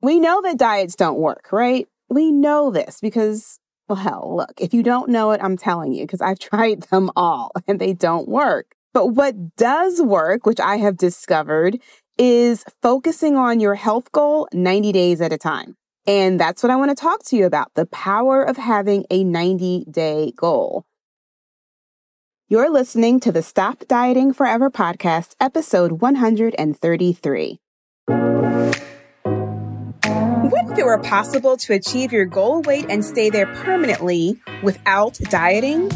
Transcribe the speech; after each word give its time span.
We 0.00 0.20
know 0.20 0.40
that 0.42 0.58
diets 0.58 0.94
don't 0.94 1.18
work, 1.18 1.48
right? 1.50 1.88
We 2.08 2.30
know 2.30 2.70
this 2.70 3.00
because, 3.00 3.58
well, 3.88 3.96
hell, 3.96 4.36
look, 4.36 4.60
if 4.60 4.72
you 4.72 4.82
don't 4.84 5.10
know 5.10 5.32
it, 5.32 5.40
I'm 5.42 5.56
telling 5.56 5.92
you 5.92 6.04
because 6.04 6.20
I've 6.20 6.38
tried 6.50 6.82
them 6.84 7.10
all 7.16 7.52
and 7.66 7.80
they 7.80 7.94
don't 7.94 8.28
work. 8.28 8.74
But 8.94 9.08
what 9.08 9.56
does 9.56 10.00
work, 10.00 10.46
which 10.46 10.60
I 10.60 10.76
have 10.76 10.96
discovered, 10.96 11.78
is 12.16 12.64
focusing 12.80 13.36
on 13.36 13.60
your 13.60 13.74
health 13.74 14.10
goal 14.12 14.48
90 14.52 14.92
days 14.92 15.20
at 15.20 15.32
a 15.32 15.38
time. 15.38 15.76
And 16.06 16.40
that's 16.40 16.62
what 16.62 16.70
I 16.70 16.76
want 16.76 16.90
to 16.90 17.00
talk 17.00 17.22
to 17.24 17.36
you 17.36 17.44
about 17.44 17.74
the 17.74 17.86
power 17.86 18.42
of 18.42 18.56
having 18.56 19.04
a 19.10 19.24
90 19.24 19.84
day 19.90 20.32
goal. 20.36 20.84
You're 22.48 22.70
listening 22.70 23.20
to 23.20 23.30
the 23.30 23.42
Stop 23.42 23.86
Dieting 23.88 24.32
Forever 24.32 24.70
podcast, 24.70 25.34
episode 25.38 26.00
133. 26.00 27.60
Were 30.88 30.96
possible 30.96 31.54
to 31.58 31.74
achieve 31.74 32.14
your 32.14 32.24
goal 32.24 32.62
weight 32.62 32.86
and 32.88 33.04
stay 33.04 33.28
there 33.28 33.44
permanently 33.56 34.40
without 34.62 35.18
dieting? 35.24 35.86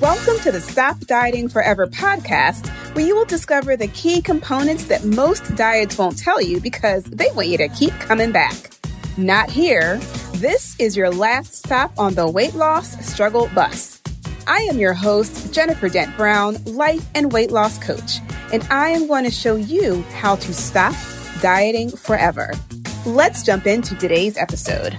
Welcome 0.00 0.38
to 0.44 0.50
the 0.50 0.62
Stop 0.62 1.00
Dieting 1.00 1.50
Forever 1.50 1.86
podcast, 1.86 2.68
where 2.94 3.04
you 3.04 3.14
will 3.14 3.26
discover 3.26 3.76
the 3.76 3.88
key 3.88 4.22
components 4.22 4.84
that 4.84 5.04
most 5.04 5.54
diets 5.54 5.98
won't 5.98 6.16
tell 6.16 6.40
you 6.40 6.62
because 6.62 7.04
they 7.04 7.28
want 7.34 7.48
you 7.48 7.58
to 7.58 7.68
keep 7.68 7.92
coming 8.00 8.32
back. 8.32 8.70
Not 9.18 9.50
here. 9.50 9.98
This 10.36 10.76
is 10.78 10.96
your 10.96 11.10
last 11.10 11.56
stop 11.56 11.92
on 11.98 12.14
the 12.14 12.26
weight 12.26 12.54
loss 12.54 13.06
struggle 13.06 13.50
bus. 13.54 14.00
I 14.46 14.60
am 14.62 14.78
your 14.78 14.94
host, 14.94 15.52
Jennifer 15.52 15.90
Dent 15.90 16.16
Brown, 16.16 16.56
life 16.64 17.06
and 17.14 17.34
weight 17.34 17.50
loss 17.50 17.76
coach, 17.76 18.20
and 18.50 18.66
I 18.70 18.88
am 18.88 19.06
going 19.06 19.24
to 19.24 19.30
show 19.30 19.56
you 19.56 20.00
how 20.14 20.36
to 20.36 20.54
stop 20.54 20.94
dieting 21.40 21.90
forever. 21.90 22.52
Let's 23.06 23.42
jump 23.42 23.66
into 23.66 23.94
today's 23.94 24.36
episode. 24.36 24.96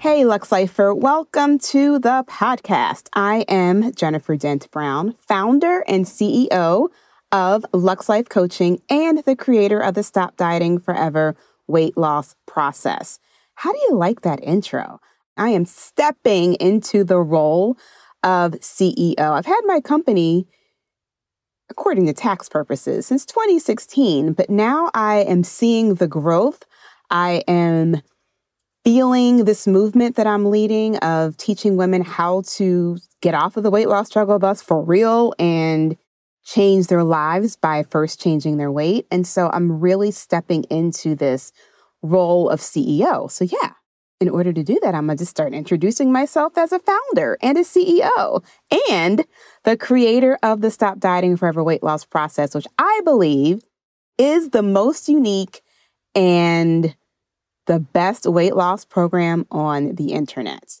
Hey, 0.00 0.24
Lux 0.24 0.50
Lifer, 0.50 0.92
welcome 0.92 1.60
to 1.60 2.00
the 2.00 2.24
podcast. 2.28 3.08
I 3.14 3.44
am 3.48 3.94
Jennifer 3.94 4.36
Dent 4.36 4.68
Brown, 4.72 5.14
founder 5.28 5.84
and 5.86 6.04
CEO 6.04 6.88
of 7.30 7.64
Lux 7.72 8.08
Life 8.08 8.28
Coaching 8.28 8.82
and 8.90 9.18
the 9.18 9.36
creator 9.36 9.78
of 9.78 9.94
the 9.94 10.02
Stop 10.02 10.36
Dieting 10.36 10.80
Forever 10.80 11.36
weight 11.68 11.96
loss 11.96 12.34
process. 12.46 13.20
How 13.54 13.72
do 13.72 13.78
you 13.88 13.94
like 13.94 14.22
that 14.22 14.42
intro? 14.42 15.00
I 15.36 15.50
am 15.50 15.64
stepping 15.64 16.54
into 16.54 17.04
the 17.04 17.18
role 17.18 17.78
of 18.24 18.52
CEO. 18.54 19.18
I've 19.18 19.46
had 19.46 19.60
my 19.64 19.80
company, 19.80 20.48
according 21.72 22.04
to 22.04 22.12
tax 22.12 22.50
purposes, 22.50 23.06
since 23.06 23.24
2016, 23.24 24.34
but 24.34 24.50
now 24.50 24.90
I 24.92 25.20
am 25.20 25.42
seeing 25.42 25.94
the 25.94 26.06
growth. 26.06 26.64
I 27.10 27.42
am 27.48 28.02
feeling 28.84 29.46
this 29.46 29.66
movement 29.66 30.16
that 30.16 30.26
I'm 30.26 30.50
leading 30.50 30.98
of 30.98 31.38
teaching 31.38 31.78
women 31.78 32.02
how 32.02 32.42
to 32.56 32.98
get 33.22 33.34
off 33.34 33.56
of 33.56 33.62
the 33.62 33.70
weight 33.70 33.88
loss 33.88 34.08
struggle 34.08 34.38
bus 34.38 34.60
for 34.60 34.84
real 34.84 35.32
and 35.38 35.96
change 36.44 36.88
their 36.88 37.04
lives 37.04 37.56
by 37.56 37.84
first 37.84 38.20
changing 38.20 38.58
their 38.58 38.70
weight. 38.70 39.06
And 39.10 39.26
so 39.26 39.48
I'm 39.50 39.80
really 39.80 40.10
stepping 40.10 40.64
into 40.64 41.14
this 41.14 41.52
role 42.02 42.50
of 42.50 42.60
CEO. 42.60 43.30
So, 43.30 43.46
yeah, 43.46 43.72
in 44.22 44.28
order 44.28 44.52
to 44.52 44.62
do 44.62 44.78
that, 44.82 44.94
I'm 44.94 45.06
going 45.06 45.18
to 45.18 45.22
just 45.22 45.32
start 45.32 45.52
introducing 45.52 46.12
myself 46.12 46.56
as 46.56 46.70
a 46.70 46.78
founder 46.78 47.36
and 47.42 47.58
a 47.58 47.62
CEO 47.62 48.44
and 48.88 49.24
the 49.64 49.76
creator 49.76 50.38
of 50.44 50.60
the 50.60 50.70
Stop 50.70 51.00
Dieting 51.00 51.36
Forever 51.36 51.64
weight 51.64 51.82
loss 51.82 52.04
process, 52.04 52.54
which 52.54 52.68
I 52.78 53.00
believe 53.04 53.64
is 54.18 54.50
the 54.50 54.62
most 54.62 55.08
unique 55.08 55.62
and 56.14 56.94
the 57.66 57.80
best 57.80 58.24
weight 58.24 58.54
loss 58.54 58.84
program 58.84 59.44
on 59.50 59.96
the 59.96 60.12
internet. 60.12 60.80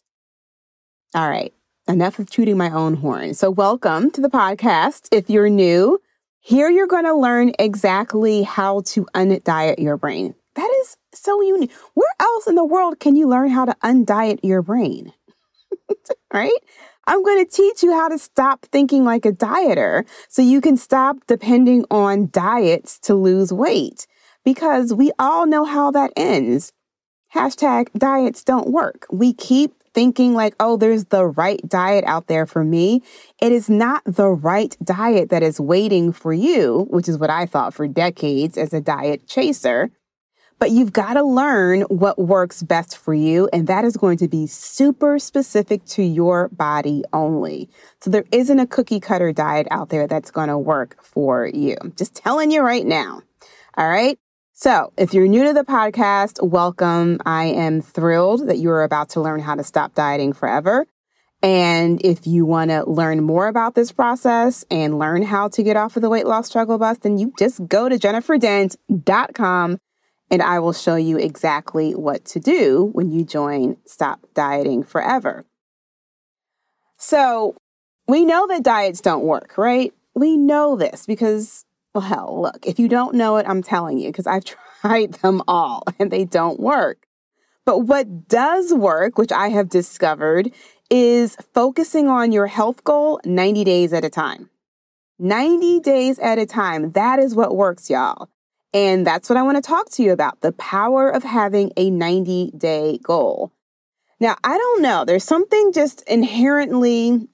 All 1.12 1.28
right, 1.28 1.52
enough 1.88 2.20
of 2.20 2.30
tooting 2.30 2.56
my 2.56 2.70
own 2.70 2.94
horn. 2.94 3.34
So, 3.34 3.50
welcome 3.50 4.12
to 4.12 4.20
the 4.20 4.30
podcast. 4.30 5.08
If 5.10 5.28
you're 5.28 5.50
new, 5.50 6.00
here 6.38 6.70
you're 6.70 6.86
going 6.86 7.06
to 7.06 7.14
learn 7.14 7.54
exactly 7.58 8.44
how 8.44 8.82
to 8.82 9.04
undiet 9.16 9.80
your 9.80 9.96
brain. 9.96 10.36
That 10.54 10.70
is 10.82 10.96
so 11.14 11.40
unique. 11.40 11.72
Where 11.94 12.14
else 12.20 12.46
in 12.46 12.54
the 12.54 12.64
world 12.64 13.00
can 13.00 13.16
you 13.16 13.28
learn 13.28 13.50
how 13.50 13.64
to 13.64 13.76
undiet 13.82 14.40
your 14.42 14.62
brain? 14.62 15.12
right? 16.32 16.50
I'm 17.06 17.22
going 17.22 17.44
to 17.44 17.50
teach 17.50 17.82
you 17.82 17.92
how 17.92 18.08
to 18.08 18.18
stop 18.18 18.64
thinking 18.66 19.04
like 19.04 19.26
a 19.26 19.32
dieter 19.32 20.06
so 20.28 20.40
you 20.40 20.60
can 20.60 20.76
stop 20.76 21.16
depending 21.26 21.84
on 21.90 22.28
diets 22.30 22.98
to 23.00 23.14
lose 23.14 23.52
weight 23.52 24.06
because 24.44 24.94
we 24.94 25.10
all 25.18 25.46
know 25.46 25.64
how 25.64 25.90
that 25.90 26.12
ends. 26.16 26.72
Hashtag 27.34 27.92
diets 27.96 28.44
don't 28.44 28.70
work. 28.70 29.06
We 29.10 29.32
keep 29.32 29.72
thinking 29.94 30.34
like, 30.34 30.54
oh, 30.60 30.76
there's 30.76 31.06
the 31.06 31.26
right 31.26 31.60
diet 31.68 32.04
out 32.06 32.26
there 32.26 32.46
for 32.46 32.64
me. 32.64 33.02
It 33.40 33.52
is 33.52 33.68
not 33.68 34.02
the 34.06 34.28
right 34.28 34.76
diet 34.82 35.30
that 35.30 35.42
is 35.42 35.60
waiting 35.60 36.12
for 36.12 36.32
you, 36.32 36.86
which 36.90 37.08
is 37.08 37.18
what 37.18 37.30
I 37.30 37.46
thought 37.46 37.74
for 37.74 37.88
decades 37.88 38.56
as 38.56 38.72
a 38.72 38.80
diet 38.80 39.26
chaser. 39.26 39.90
But 40.58 40.70
you've 40.70 40.92
got 40.92 41.14
to 41.14 41.22
learn 41.22 41.82
what 41.82 42.18
works 42.18 42.62
best 42.62 42.96
for 42.96 43.14
you, 43.14 43.48
and 43.52 43.66
that 43.66 43.84
is 43.84 43.96
going 43.96 44.18
to 44.18 44.28
be 44.28 44.46
super 44.46 45.18
specific 45.18 45.84
to 45.86 46.02
your 46.02 46.48
body 46.50 47.04
only. 47.12 47.68
So 48.00 48.10
there 48.10 48.24
isn't 48.32 48.58
a 48.58 48.66
cookie 48.66 49.00
cutter 49.00 49.32
diet 49.32 49.66
out 49.70 49.88
there 49.88 50.06
that's 50.06 50.30
going 50.30 50.48
to 50.48 50.58
work 50.58 51.02
for 51.02 51.46
you. 51.46 51.76
Just 51.96 52.14
telling 52.14 52.50
you 52.50 52.62
right 52.62 52.86
now. 52.86 53.22
All 53.76 53.88
right. 53.88 54.18
So, 54.54 54.92
if 54.96 55.12
you're 55.12 55.26
new 55.26 55.44
to 55.44 55.52
the 55.52 55.64
podcast, 55.64 56.46
welcome. 56.46 57.18
I 57.26 57.46
am 57.46 57.80
thrilled 57.80 58.46
that 58.46 58.58
you 58.58 58.70
are 58.70 58.84
about 58.84 59.08
to 59.10 59.20
learn 59.20 59.40
how 59.40 59.56
to 59.56 59.64
stop 59.64 59.94
dieting 59.94 60.34
forever. 60.34 60.86
And 61.42 62.00
if 62.04 62.26
you 62.26 62.46
want 62.46 62.70
to 62.70 62.88
learn 62.88 63.24
more 63.24 63.48
about 63.48 63.74
this 63.74 63.90
process 63.90 64.64
and 64.70 64.98
learn 64.98 65.22
how 65.22 65.48
to 65.48 65.62
get 65.62 65.76
off 65.76 65.96
of 65.96 66.02
the 66.02 66.08
weight 66.08 66.26
loss 66.26 66.46
struggle 66.46 66.78
bus, 66.78 66.98
then 66.98 67.18
you 67.18 67.32
just 67.36 67.66
go 67.66 67.88
to 67.88 67.96
jenniferdent.com 67.96 69.78
and 70.32 70.42
I 70.42 70.58
will 70.58 70.72
show 70.72 70.96
you 70.96 71.18
exactly 71.18 71.94
what 71.94 72.24
to 72.24 72.40
do 72.40 72.90
when 72.94 73.12
you 73.12 73.22
join 73.22 73.76
Stop 73.84 74.26
Dieting 74.34 74.82
Forever. 74.82 75.44
So, 76.96 77.54
we 78.08 78.24
know 78.24 78.46
that 78.46 78.62
diets 78.62 79.02
don't 79.02 79.24
work, 79.24 79.58
right? 79.58 79.92
We 80.14 80.36
know 80.36 80.74
this 80.74 81.04
because 81.06 81.66
well, 81.94 82.02
hell, 82.02 82.42
look, 82.42 82.66
if 82.66 82.78
you 82.78 82.88
don't 82.88 83.14
know 83.14 83.36
it, 83.36 83.46
I'm 83.46 83.62
telling 83.62 83.98
you 83.98 84.08
because 84.08 84.26
I've 84.26 84.44
tried 84.80 85.14
them 85.14 85.42
all 85.46 85.84
and 85.98 86.10
they 86.10 86.24
don't 86.24 86.58
work. 86.58 87.06
But 87.66 87.80
what 87.80 88.28
does 88.28 88.72
work, 88.72 89.18
which 89.18 89.30
I 89.30 89.48
have 89.50 89.68
discovered, 89.68 90.50
is 90.90 91.36
focusing 91.54 92.08
on 92.08 92.32
your 92.32 92.46
health 92.46 92.82
goal 92.82 93.20
90 93.24 93.64
days 93.64 93.92
at 93.92 94.04
a 94.04 94.10
time. 94.10 94.48
90 95.18 95.80
days 95.80 96.18
at 96.18 96.38
a 96.38 96.46
time. 96.46 96.92
That 96.92 97.18
is 97.18 97.34
what 97.34 97.54
works, 97.54 97.88
y'all. 97.88 98.28
And 98.74 99.06
that's 99.06 99.28
what 99.28 99.36
I 99.36 99.42
want 99.42 99.62
to 99.62 99.68
talk 99.68 99.90
to 99.90 100.02
you 100.02 100.12
about 100.12 100.40
the 100.40 100.52
power 100.52 101.10
of 101.10 101.22
having 101.22 101.72
a 101.76 101.90
90 101.90 102.52
day 102.56 102.98
goal. 103.02 103.52
Now, 104.18 104.36
I 104.44 104.56
don't 104.56 104.82
know. 104.82 105.04
There's 105.04 105.24
something 105.24 105.72
just 105.72 106.02
inherently 106.08 107.28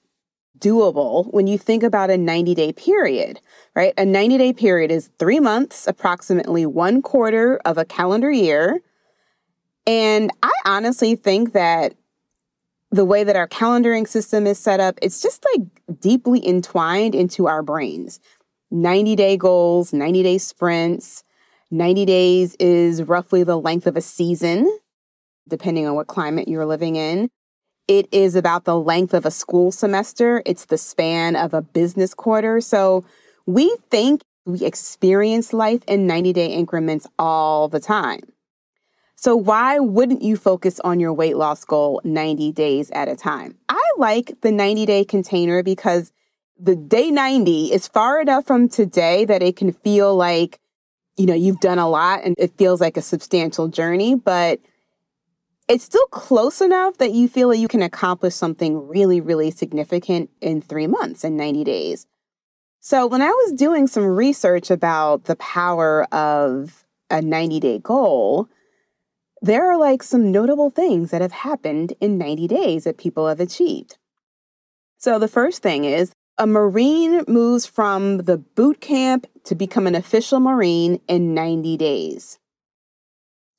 doable 0.59 1.33
when 1.33 1.47
you 1.47 1.59
think 1.59 1.83
about 1.83 2.11
a 2.11 2.19
90 2.19 2.55
day 2.55 2.73
period 2.73 3.41
right? 3.79 3.95
A 3.97 4.05
90 4.05 4.39
day 4.39 4.53
period 4.53 4.91
is 4.91 5.09
three 5.21 5.39
months, 5.39 5.87
approximately 5.87 6.67
one 6.67 7.01
quarter 7.01 7.61
of 7.65 7.79
a 7.79 7.85
calendar 7.85 8.29
year. 8.29 8.81
And 9.87 10.33
I 10.43 10.51
honestly 10.65 11.15
think 11.15 11.53
that 11.53 11.95
the 12.91 13.05
way 13.05 13.23
that 13.23 13.37
our 13.37 13.47
calendaring 13.47 14.09
system 14.09 14.49
is 14.49 14.59
set 14.59 14.81
up, 14.81 14.99
it's 15.01 15.23
just 15.23 15.47
like 15.55 16.01
deeply 16.01 16.45
entwined 16.45 17.15
into 17.15 17.47
our 17.47 17.63
brains. 17.63 18.19
90 18.73 19.15
day 19.15 19.37
goals, 19.37 19.93
90 19.93 20.25
day 20.25 20.39
sprints. 20.39 21.23
90 21.71 22.05
days 22.07 22.57
is 22.59 23.03
roughly 23.03 23.45
the 23.45 23.59
length 23.59 23.87
of 23.87 23.97
a 23.97 24.01
season, 24.01 24.79
depending 25.49 25.87
on 25.87 25.95
what 25.95 26.07
climate 26.07 26.49
you're 26.49 26.67
living 26.67 26.97
in. 26.97 27.29
It 27.87 28.09
is 28.13 28.35
about 28.35 28.65
the 28.65 28.79
length 28.79 29.15
of 29.15 29.25
a 29.25 29.31
school 29.31 29.73
semester. 29.73 30.43
It's 30.45 30.67
the 30.67 30.79
span 30.79 31.37
of 31.37 31.55
a 31.55 31.63
business 31.63 32.15
quarter. 32.15 32.61
So 32.61 33.05
we 33.47 33.77
think 33.91 34.23
we 34.45 34.65
experience 34.65 35.53
life 35.53 35.83
in 35.87 36.07
90 36.07 36.33
day 36.33 36.47
increments 36.47 37.07
all 37.19 37.69
the 37.69 37.81
time. 37.81 38.21
So, 39.21 39.35
why 39.35 39.81
wouldn't 39.81 40.23
you 40.23 40.37
focus 40.37 40.79
on 40.81 41.01
your 41.01 41.13
weight 41.13 41.37
loss 41.37 41.65
goal 41.65 42.01
90 42.05 42.53
days 42.53 42.89
at 42.93 43.09
a 43.09 43.17
time? 43.17 43.57
I 43.69 43.83
like 43.99 44.41
the 44.43 44.53
90 44.53 44.87
day 44.87 45.05
container 45.05 45.63
because 45.63 46.13
the 46.57 46.77
day 46.77 47.11
90 47.11 47.73
is 47.73 47.89
far 47.89 48.21
enough 48.21 48.47
from 48.47 48.69
today 48.69 49.25
that 49.25 49.43
it 49.43 49.57
can 49.57 49.73
feel 49.73 50.15
like, 50.15 50.61
you 51.19 51.27
know, 51.27 51.35
you've 51.35 51.61
done 51.61 51.79
a 51.79 51.89
lot 51.89 52.21
and 52.25 52.35
it 52.39 52.57
feels 52.57 52.81
like 52.81 52.97
a 52.97 53.03
substantial 53.03 53.69
journey, 53.69 54.15
but 54.15 54.61
it's 55.67 55.85
still 55.85 56.07
close 56.07 56.61
enough 56.61 56.97
that 56.99 57.13
you 57.13 57.29
feel 57.29 57.49
like 57.49 57.59
you 57.59 57.69
can 57.69 57.83
accomplish 57.83 58.35
something 58.35 58.89
really, 58.89 59.21
really 59.21 59.51
significant 59.51 60.31
in 60.41 60.63
three 60.63 60.87
months 60.87 61.25
and 61.25 61.37
90 61.37 61.65
days. 61.65 62.07
So, 62.81 63.07
when 63.07 63.21
I 63.21 63.29
was 63.29 63.53
doing 63.53 63.87
some 63.87 64.05
research 64.05 64.71
about 64.71 65.25
the 65.25 65.37
power 65.37 66.05
of 66.15 66.85
a 67.11 67.21
90 67.21 67.61
day 67.61 67.79
goal, 67.81 68.49
there 69.43 69.71
are 69.71 69.77
like 69.77 70.03
some 70.03 70.31
notable 70.31 70.71
things 70.71 71.11
that 71.11 71.21
have 71.21 71.33
happened 71.33 71.93
in 72.01 72.17
90 72.17 72.47
days 72.47 72.85
that 72.85 72.97
people 72.97 73.27
have 73.27 73.41
achieved. 73.41 73.99
So, 74.97 75.19
the 75.19 75.29
first 75.29 75.63
thing 75.63 75.85
is 75.85 76.13
a 76.39 76.47
Marine 76.47 77.25
moves 77.27 77.67
from 77.67 78.19
the 78.19 78.39
boot 78.39 78.81
camp 78.81 79.27
to 79.45 79.57
become 79.57 79.89
an 79.89 79.97
official 79.97 80.39
Marine 80.39 81.01
in 81.09 81.35
90 81.35 81.77
days. 81.77 82.39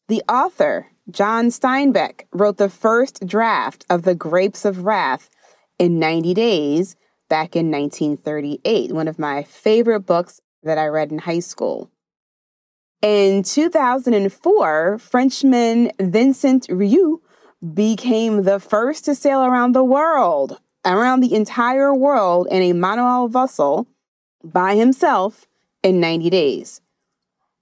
The 0.07 0.23
author, 0.29 0.87
John 1.11 1.47
Steinbeck, 1.47 2.21
wrote 2.31 2.57
the 2.57 2.69
first 2.69 3.27
draft 3.27 3.85
of 3.89 4.03
The 4.03 4.15
Grapes 4.15 4.63
of 4.63 4.85
Wrath 4.85 5.29
in 5.77 5.99
90 5.99 6.33
days 6.33 6.95
back 7.27 7.55
in 7.55 7.69
1938, 7.69 8.93
one 8.93 9.07
of 9.09 9.19
my 9.19 9.43
favorite 9.43 10.01
books 10.01 10.39
that 10.63 10.77
I 10.77 10.87
read 10.87 11.11
in 11.11 11.19
high 11.19 11.39
school. 11.39 11.91
In 13.01 13.43
2004, 13.43 14.97
Frenchman 14.99 15.91
Vincent 15.99 16.65
Riou 16.69 17.21
became 17.73 18.43
the 18.43 18.59
first 18.59 19.05
to 19.05 19.15
sail 19.15 19.43
around 19.43 19.73
the 19.73 19.83
world, 19.83 20.59
around 20.85 21.19
the 21.19 21.35
entire 21.35 21.93
world 21.93 22.47
in 22.49 22.61
a 22.61 22.73
monohull 22.73 23.29
vessel 23.29 23.87
by 24.43 24.75
himself 24.75 25.45
in 25.83 25.99
90 25.99 26.29
days. 26.29 26.81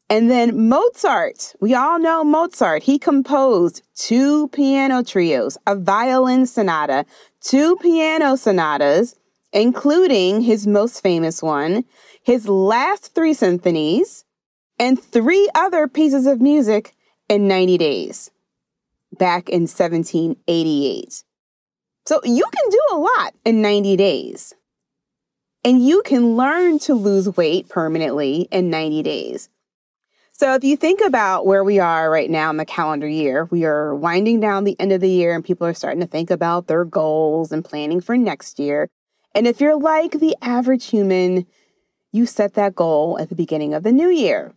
And 0.10 0.32
then 0.32 0.70
Mozart, 0.70 1.54
we 1.60 1.74
all 1.74 2.00
know 2.00 2.24
Mozart. 2.24 2.84
He 2.84 2.98
composed 2.98 3.82
two 3.96 4.48
piano 4.50 5.04
trios, 5.04 5.58
a 5.68 5.76
violin 5.76 6.46
sonata, 6.46 7.06
two 7.42 7.76
piano 7.78 8.38
sonatas, 8.38 9.16
including 9.52 10.42
his 10.42 10.66
most 10.66 11.02
famous 11.02 11.44
one, 11.44 11.84
his 12.24 12.48
last 12.48 13.14
three 13.16 13.34
symphonies, 13.34 14.24
and 14.80 15.02
three 15.02 15.50
other 15.56 15.88
pieces 15.88 16.26
of 16.26 16.40
music 16.40 16.96
in 17.28 17.48
90 17.48 17.78
days 17.78 18.32
back 19.18 19.50
in 19.50 19.64
1788. 19.64 21.24
So 22.08 22.22
you 22.24 22.46
can 22.46 22.70
do 22.70 22.82
a 22.94 22.98
lot 23.00 23.34
in 23.44 23.62
90 23.62 23.98
days. 23.98 24.54
And 25.66 25.86
you 25.86 26.02
can 26.04 26.38
learn 26.38 26.80
to 26.80 26.94
lose 26.94 27.36
weight 27.36 27.68
permanently 27.68 28.48
in 28.50 28.70
90 28.70 29.04
days. 29.04 29.50
So 30.32 30.54
if 30.54 30.64
you 30.64 30.78
think 30.78 31.02
about 31.02 31.46
where 31.46 31.66
we 31.66 31.80
are 31.80 32.10
right 32.10 32.30
now 32.30 32.50
in 32.50 32.56
the 32.56 32.64
calendar 32.64 33.10
year, 33.10 33.44
we 33.52 33.66
are 33.66 33.94
winding 33.94 34.40
down 34.40 34.64
the 34.64 34.80
end 34.80 34.94
of 34.94 35.02
the 35.02 35.10
year 35.10 35.36
and 35.36 35.44
people 35.44 35.68
are 35.68 35.74
starting 35.74 36.00
to 36.00 36.08
think 36.08 36.32
about 36.32 36.68
their 36.68 36.86
goals 36.86 37.52
and 37.52 37.66
planning 37.66 38.00
for 38.00 38.16
next 38.16 38.58
year. 38.58 38.88
And 39.36 39.46
if 39.46 39.60
you're 39.60 39.78
like 39.78 40.14
the 40.14 40.38
average 40.42 40.86
human, 40.86 41.46
you 42.14 42.26
set 42.26 42.54
that 42.54 42.74
goal 42.74 43.20
at 43.20 43.28
the 43.28 43.36
beginning 43.36 43.74
of 43.74 43.84
the 43.84 43.92
new 43.92 44.10
year. 44.10 44.54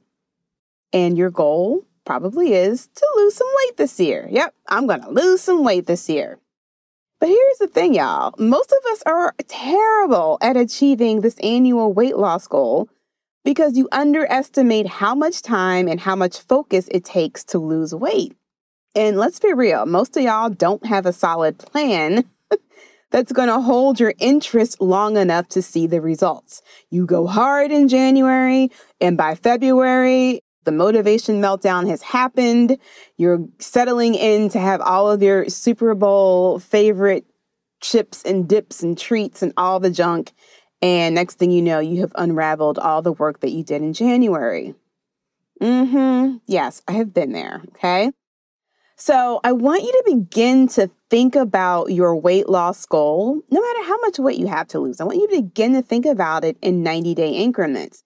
And 0.92 1.18
your 1.18 1.30
goal 1.30 1.84
probably 2.04 2.52
is 2.52 2.86
to 2.94 3.06
lose 3.16 3.34
some 3.34 3.48
weight 3.64 3.76
this 3.76 3.98
year. 3.98 4.28
Yep, 4.30 4.54
I'm 4.68 4.86
going 4.86 5.02
to 5.02 5.10
lose 5.10 5.40
some 5.40 5.64
weight 5.64 5.86
this 5.86 6.08
year. 6.08 6.38
But 7.20 7.28
here's 7.28 7.58
the 7.58 7.68
thing, 7.68 7.94
y'all. 7.94 8.34
Most 8.38 8.72
of 8.72 8.92
us 8.92 9.02
are 9.04 9.34
terrible 9.46 10.38
at 10.40 10.56
achieving 10.56 11.20
this 11.20 11.36
annual 11.42 11.92
weight 11.92 12.16
loss 12.16 12.46
goal 12.46 12.88
because 13.44 13.76
you 13.76 13.88
underestimate 13.92 14.86
how 14.86 15.14
much 15.14 15.42
time 15.42 15.86
and 15.86 16.00
how 16.00 16.16
much 16.16 16.40
focus 16.40 16.88
it 16.90 17.04
takes 17.04 17.44
to 17.44 17.58
lose 17.58 17.94
weight. 17.94 18.34
And 18.94 19.18
let's 19.18 19.38
be 19.38 19.52
real, 19.52 19.84
most 19.84 20.16
of 20.16 20.22
y'all 20.22 20.48
don't 20.48 20.84
have 20.86 21.04
a 21.04 21.12
solid 21.12 21.58
plan 21.58 22.24
that's 23.10 23.32
going 23.32 23.48
to 23.48 23.60
hold 23.60 24.00
your 24.00 24.14
interest 24.18 24.80
long 24.80 25.18
enough 25.18 25.46
to 25.50 25.62
see 25.62 25.86
the 25.86 26.00
results. 26.00 26.62
You 26.90 27.04
go 27.04 27.26
hard 27.26 27.70
in 27.70 27.88
January, 27.88 28.70
and 28.98 29.16
by 29.16 29.34
February, 29.34 30.40
the 30.64 30.72
motivation 30.72 31.40
meltdown 31.40 31.88
has 31.88 32.02
happened. 32.02 32.78
You're 33.16 33.46
settling 33.58 34.14
in 34.14 34.48
to 34.50 34.58
have 34.58 34.80
all 34.80 35.10
of 35.10 35.22
your 35.22 35.48
Super 35.48 35.94
Bowl 35.94 36.58
favorite 36.58 37.24
chips 37.80 38.22
and 38.22 38.48
dips 38.48 38.82
and 38.82 38.96
treats 38.96 39.42
and 39.42 39.52
all 39.56 39.80
the 39.80 39.90
junk. 39.90 40.32
And 40.82 41.14
next 41.14 41.34
thing 41.34 41.50
you 41.50 41.62
know, 41.62 41.78
you 41.78 42.00
have 42.00 42.12
unraveled 42.14 42.78
all 42.78 43.02
the 43.02 43.12
work 43.12 43.40
that 43.40 43.50
you 43.50 43.62
did 43.62 43.82
in 43.82 43.92
January. 43.92 44.74
Mm 45.60 45.90
hmm. 45.90 46.36
Yes, 46.46 46.82
I 46.88 46.92
have 46.92 47.12
been 47.12 47.32
there. 47.32 47.62
Okay. 47.70 48.12
So 48.96 49.40
I 49.42 49.52
want 49.52 49.82
you 49.82 49.92
to 49.92 50.14
begin 50.14 50.68
to 50.68 50.90
think 51.08 51.34
about 51.34 51.90
your 51.90 52.14
weight 52.14 52.50
loss 52.50 52.84
goal, 52.84 53.40
no 53.50 53.60
matter 53.60 53.84
how 53.84 53.98
much 54.00 54.18
weight 54.18 54.38
you 54.38 54.46
have 54.46 54.68
to 54.68 54.78
lose. 54.78 55.00
I 55.00 55.04
want 55.04 55.18
you 55.18 55.26
to 55.28 55.42
begin 55.42 55.72
to 55.72 55.82
think 55.82 56.04
about 56.04 56.44
it 56.44 56.58
in 56.60 56.82
90 56.82 57.14
day 57.14 57.30
increments. 57.30 58.04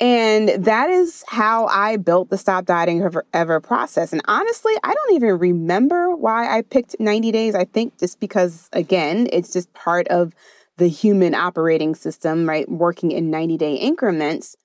And 0.00 0.64
that 0.64 0.90
is 0.90 1.24
how 1.28 1.66
I 1.66 1.96
built 1.96 2.28
the 2.28 2.38
Stop 2.38 2.64
Dieting 2.64 3.08
Forever 3.08 3.60
process. 3.60 4.12
And 4.12 4.22
honestly, 4.26 4.72
I 4.82 4.92
don't 4.92 5.14
even 5.14 5.38
remember 5.38 6.14
why 6.16 6.56
I 6.56 6.62
picked 6.62 6.96
90 6.98 7.30
days. 7.30 7.54
I 7.54 7.64
think 7.64 7.98
just 7.98 8.18
because, 8.18 8.68
again, 8.72 9.28
it's 9.32 9.52
just 9.52 9.72
part 9.72 10.08
of 10.08 10.34
the 10.78 10.88
human 10.88 11.34
operating 11.34 11.94
system, 11.94 12.48
right? 12.48 12.68
Working 12.68 13.12
in 13.12 13.30
90 13.30 13.56
day 13.56 13.74
increments. 13.74 14.56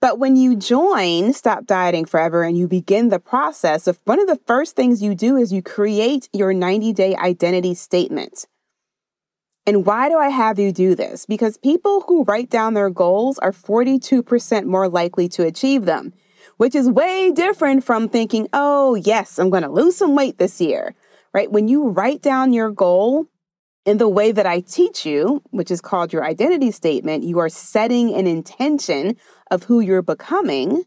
But 0.00 0.18
when 0.18 0.36
you 0.36 0.56
join 0.56 1.32
Stop 1.32 1.66
Dieting 1.66 2.06
Forever 2.06 2.42
and 2.42 2.56
you 2.56 2.68
begin 2.68 3.08
the 3.08 3.18
process 3.18 3.88
one 4.04 4.18
of 4.18 4.26
the 4.26 4.40
first 4.46 4.76
things 4.76 5.02
you 5.02 5.14
do 5.14 5.36
is 5.36 5.52
you 5.52 5.62
create 5.62 6.28
your 6.32 6.54
90 6.54 6.92
day 6.92 7.14
identity 7.16 7.74
statement. 7.74 8.46
And 9.66 9.84
why 9.84 10.08
do 10.08 10.16
I 10.18 10.28
have 10.28 10.58
you 10.58 10.72
do 10.72 10.94
this? 10.94 11.26
Because 11.26 11.58
people 11.58 12.02
who 12.06 12.24
write 12.24 12.50
down 12.50 12.74
their 12.74 12.90
goals 12.90 13.38
are 13.38 13.52
42% 13.52 14.64
more 14.64 14.88
likely 14.88 15.28
to 15.30 15.44
achieve 15.44 15.84
them, 15.84 16.12
which 16.56 16.74
is 16.74 16.88
way 16.88 17.30
different 17.30 17.84
from 17.84 18.08
thinking, 18.08 18.48
oh, 18.52 18.94
yes, 18.94 19.38
I'm 19.38 19.50
going 19.50 19.62
to 19.62 19.70
lose 19.70 19.96
some 19.96 20.14
weight 20.14 20.38
this 20.38 20.60
year, 20.60 20.94
right? 21.34 21.50
When 21.50 21.68
you 21.68 21.88
write 21.88 22.22
down 22.22 22.52
your 22.52 22.70
goal 22.70 23.26
in 23.84 23.98
the 23.98 24.08
way 24.08 24.32
that 24.32 24.46
I 24.46 24.60
teach 24.60 25.04
you, 25.06 25.42
which 25.50 25.70
is 25.70 25.80
called 25.80 26.12
your 26.12 26.24
identity 26.24 26.70
statement, 26.70 27.24
you 27.24 27.38
are 27.38 27.48
setting 27.48 28.14
an 28.14 28.26
intention 28.26 29.16
of 29.50 29.64
who 29.64 29.80
you're 29.80 30.02
becoming 30.02 30.84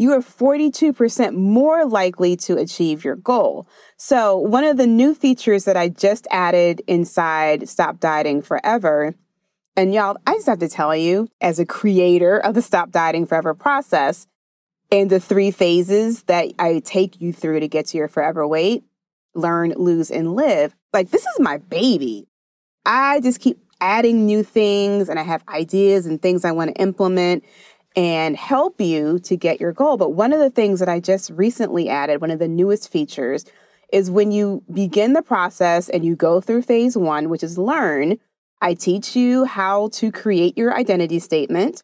you 0.00 0.12
are 0.12 0.20
42% 0.20 1.34
more 1.34 1.84
likely 1.84 2.34
to 2.34 2.56
achieve 2.56 3.04
your 3.04 3.16
goal. 3.16 3.68
So, 3.98 4.38
one 4.38 4.64
of 4.64 4.78
the 4.78 4.86
new 4.86 5.14
features 5.14 5.66
that 5.66 5.76
I 5.76 5.90
just 5.90 6.26
added 6.30 6.80
inside 6.86 7.68
Stop 7.68 8.00
Dieting 8.00 8.40
Forever, 8.40 9.14
and 9.76 9.92
y'all, 9.92 10.16
I 10.26 10.36
just 10.36 10.46
have 10.46 10.60
to 10.60 10.70
tell 10.70 10.96
you, 10.96 11.28
as 11.42 11.58
a 11.58 11.66
creator 11.66 12.38
of 12.38 12.54
the 12.54 12.62
Stop 12.62 12.90
Dieting 12.92 13.26
Forever 13.26 13.52
process, 13.52 14.26
and 14.90 15.10
the 15.10 15.20
three 15.20 15.50
phases 15.50 16.22
that 16.22 16.46
I 16.58 16.80
take 16.82 17.20
you 17.20 17.34
through 17.34 17.60
to 17.60 17.68
get 17.68 17.88
to 17.88 17.98
your 17.98 18.08
forever 18.08 18.48
weight 18.48 18.84
learn, 19.34 19.74
lose, 19.76 20.10
and 20.10 20.34
live 20.34 20.74
like 20.94 21.10
this 21.10 21.22
is 21.22 21.40
my 21.40 21.58
baby. 21.58 22.26
I 22.86 23.20
just 23.20 23.38
keep 23.38 23.58
adding 23.82 24.24
new 24.24 24.42
things 24.42 25.10
and 25.10 25.18
I 25.18 25.22
have 25.22 25.44
ideas 25.46 26.06
and 26.06 26.20
things 26.20 26.44
I 26.44 26.52
want 26.52 26.74
to 26.74 26.80
implement 26.80 27.44
and 27.96 28.36
help 28.36 28.80
you 28.80 29.18
to 29.20 29.36
get 29.36 29.60
your 29.60 29.72
goal. 29.72 29.96
But 29.96 30.10
one 30.10 30.32
of 30.32 30.38
the 30.38 30.50
things 30.50 30.80
that 30.80 30.88
I 30.88 31.00
just 31.00 31.30
recently 31.30 31.88
added, 31.88 32.20
one 32.20 32.30
of 32.30 32.38
the 32.38 32.48
newest 32.48 32.90
features, 32.90 33.44
is 33.92 34.10
when 34.10 34.30
you 34.30 34.62
begin 34.72 35.12
the 35.12 35.22
process 35.22 35.88
and 35.88 36.04
you 36.04 36.14
go 36.14 36.40
through 36.40 36.62
phase 36.62 36.96
one, 36.96 37.28
which 37.28 37.42
is 37.42 37.58
learn, 37.58 38.18
I 38.60 38.74
teach 38.74 39.16
you 39.16 39.44
how 39.44 39.88
to 39.94 40.12
create 40.12 40.56
your 40.56 40.74
identity 40.74 41.18
statement. 41.18 41.82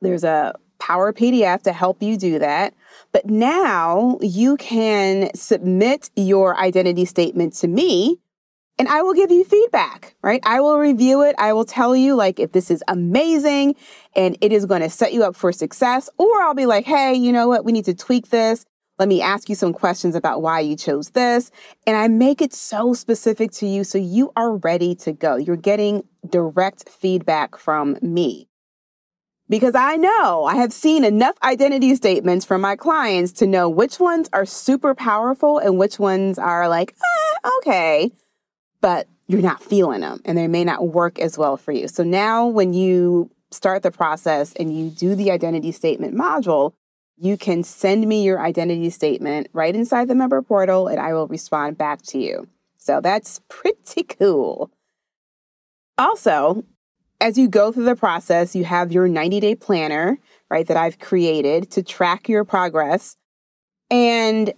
There's 0.00 0.24
a 0.24 0.54
Power 0.78 1.12
PDF 1.12 1.62
to 1.62 1.72
help 1.72 2.02
you 2.02 2.16
do 2.16 2.38
that. 2.38 2.74
But 3.12 3.26
now 3.26 4.18
you 4.20 4.56
can 4.56 5.34
submit 5.34 6.10
your 6.14 6.56
identity 6.58 7.04
statement 7.06 7.54
to 7.54 7.68
me 7.68 8.18
and 8.78 8.88
I 8.88 9.02
will 9.02 9.14
give 9.14 9.30
you 9.30 9.44
feedback, 9.44 10.14
right? 10.22 10.40
I 10.44 10.60
will 10.60 10.78
review 10.78 11.22
it. 11.22 11.34
I 11.38 11.52
will 11.52 11.64
tell 11.64 11.96
you 11.96 12.14
like 12.14 12.38
if 12.38 12.52
this 12.52 12.70
is 12.70 12.84
amazing 12.88 13.74
and 14.14 14.36
it 14.40 14.52
is 14.52 14.66
going 14.66 14.82
to 14.82 14.90
set 14.90 15.14
you 15.14 15.24
up 15.24 15.34
for 15.34 15.50
success, 15.50 16.10
or 16.18 16.42
I'll 16.42 16.54
be 16.54 16.66
like, 16.66 16.84
hey, 16.84 17.14
you 17.14 17.32
know 17.32 17.48
what? 17.48 17.64
We 17.64 17.72
need 17.72 17.86
to 17.86 17.94
tweak 17.94 18.28
this. 18.28 18.66
Let 18.98 19.08
me 19.08 19.20
ask 19.20 19.48
you 19.48 19.54
some 19.54 19.72
questions 19.72 20.14
about 20.14 20.40
why 20.40 20.60
you 20.60 20.74
chose 20.74 21.10
this. 21.10 21.50
And 21.86 21.96
I 21.96 22.08
make 22.08 22.40
it 22.40 22.54
so 22.54 22.94
specific 22.94 23.50
to 23.52 23.66
you 23.66 23.84
so 23.84 23.98
you 23.98 24.32
are 24.36 24.56
ready 24.56 24.94
to 24.96 25.12
go. 25.12 25.36
You're 25.36 25.56
getting 25.56 26.02
direct 26.28 26.88
feedback 26.88 27.58
from 27.58 27.98
me. 28.00 28.48
Because 29.48 29.74
I 29.74 29.96
know 29.96 30.44
I 30.44 30.56
have 30.56 30.72
seen 30.72 31.04
enough 31.04 31.36
identity 31.42 31.94
statements 31.94 32.44
from 32.44 32.62
my 32.62 32.74
clients 32.74 33.32
to 33.34 33.46
know 33.46 33.68
which 33.68 34.00
ones 34.00 34.28
are 34.32 34.46
super 34.46 34.94
powerful 34.94 35.58
and 35.58 35.78
which 35.78 35.98
ones 35.98 36.38
are 36.38 36.68
like, 36.68 36.94
eh, 37.00 37.48
okay 37.58 38.12
but 38.80 39.08
you're 39.26 39.42
not 39.42 39.62
feeling 39.62 40.00
them 40.00 40.20
and 40.24 40.38
they 40.38 40.48
may 40.48 40.64
not 40.64 40.88
work 40.88 41.18
as 41.18 41.36
well 41.36 41.56
for 41.56 41.72
you. 41.72 41.88
So 41.88 42.02
now 42.02 42.46
when 42.46 42.72
you 42.72 43.30
start 43.50 43.82
the 43.82 43.90
process 43.90 44.52
and 44.54 44.76
you 44.76 44.90
do 44.90 45.14
the 45.14 45.30
identity 45.30 45.72
statement 45.72 46.14
module, 46.14 46.72
you 47.16 47.36
can 47.36 47.62
send 47.62 48.06
me 48.06 48.22
your 48.22 48.40
identity 48.40 48.90
statement 48.90 49.48
right 49.52 49.74
inside 49.74 50.08
the 50.08 50.14
member 50.14 50.42
portal 50.42 50.86
and 50.86 51.00
I 51.00 51.14
will 51.14 51.26
respond 51.26 51.78
back 51.78 52.02
to 52.02 52.18
you. 52.18 52.46
So 52.76 53.00
that's 53.00 53.40
pretty 53.48 54.02
cool. 54.04 54.70
Also, 55.98 56.64
as 57.20 57.38
you 57.38 57.48
go 57.48 57.72
through 57.72 57.84
the 57.84 57.96
process, 57.96 58.54
you 58.54 58.64
have 58.64 58.92
your 58.92 59.08
90 59.08 59.40
day 59.40 59.54
planner, 59.54 60.18
right, 60.50 60.66
that 60.66 60.76
I've 60.76 60.98
created 60.98 61.70
to 61.72 61.82
track 61.82 62.28
your 62.28 62.44
progress. 62.44 63.16
And 63.90 64.52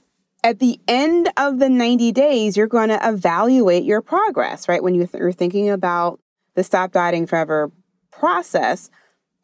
at 0.44 0.60
the 0.60 0.80
end 0.86 1.30
of 1.36 1.58
the 1.58 1.68
90 1.68 2.12
days, 2.12 2.56
you're 2.56 2.66
going 2.66 2.88
to 2.88 3.00
evaluate 3.02 3.84
your 3.84 4.00
progress, 4.00 4.68
right? 4.68 4.82
When 4.82 4.94
you're 4.94 5.32
thinking 5.32 5.68
about 5.68 6.20
the 6.54 6.64
Stop 6.64 6.92
Dieting 6.92 7.26
Forever 7.26 7.72
process, 8.10 8.90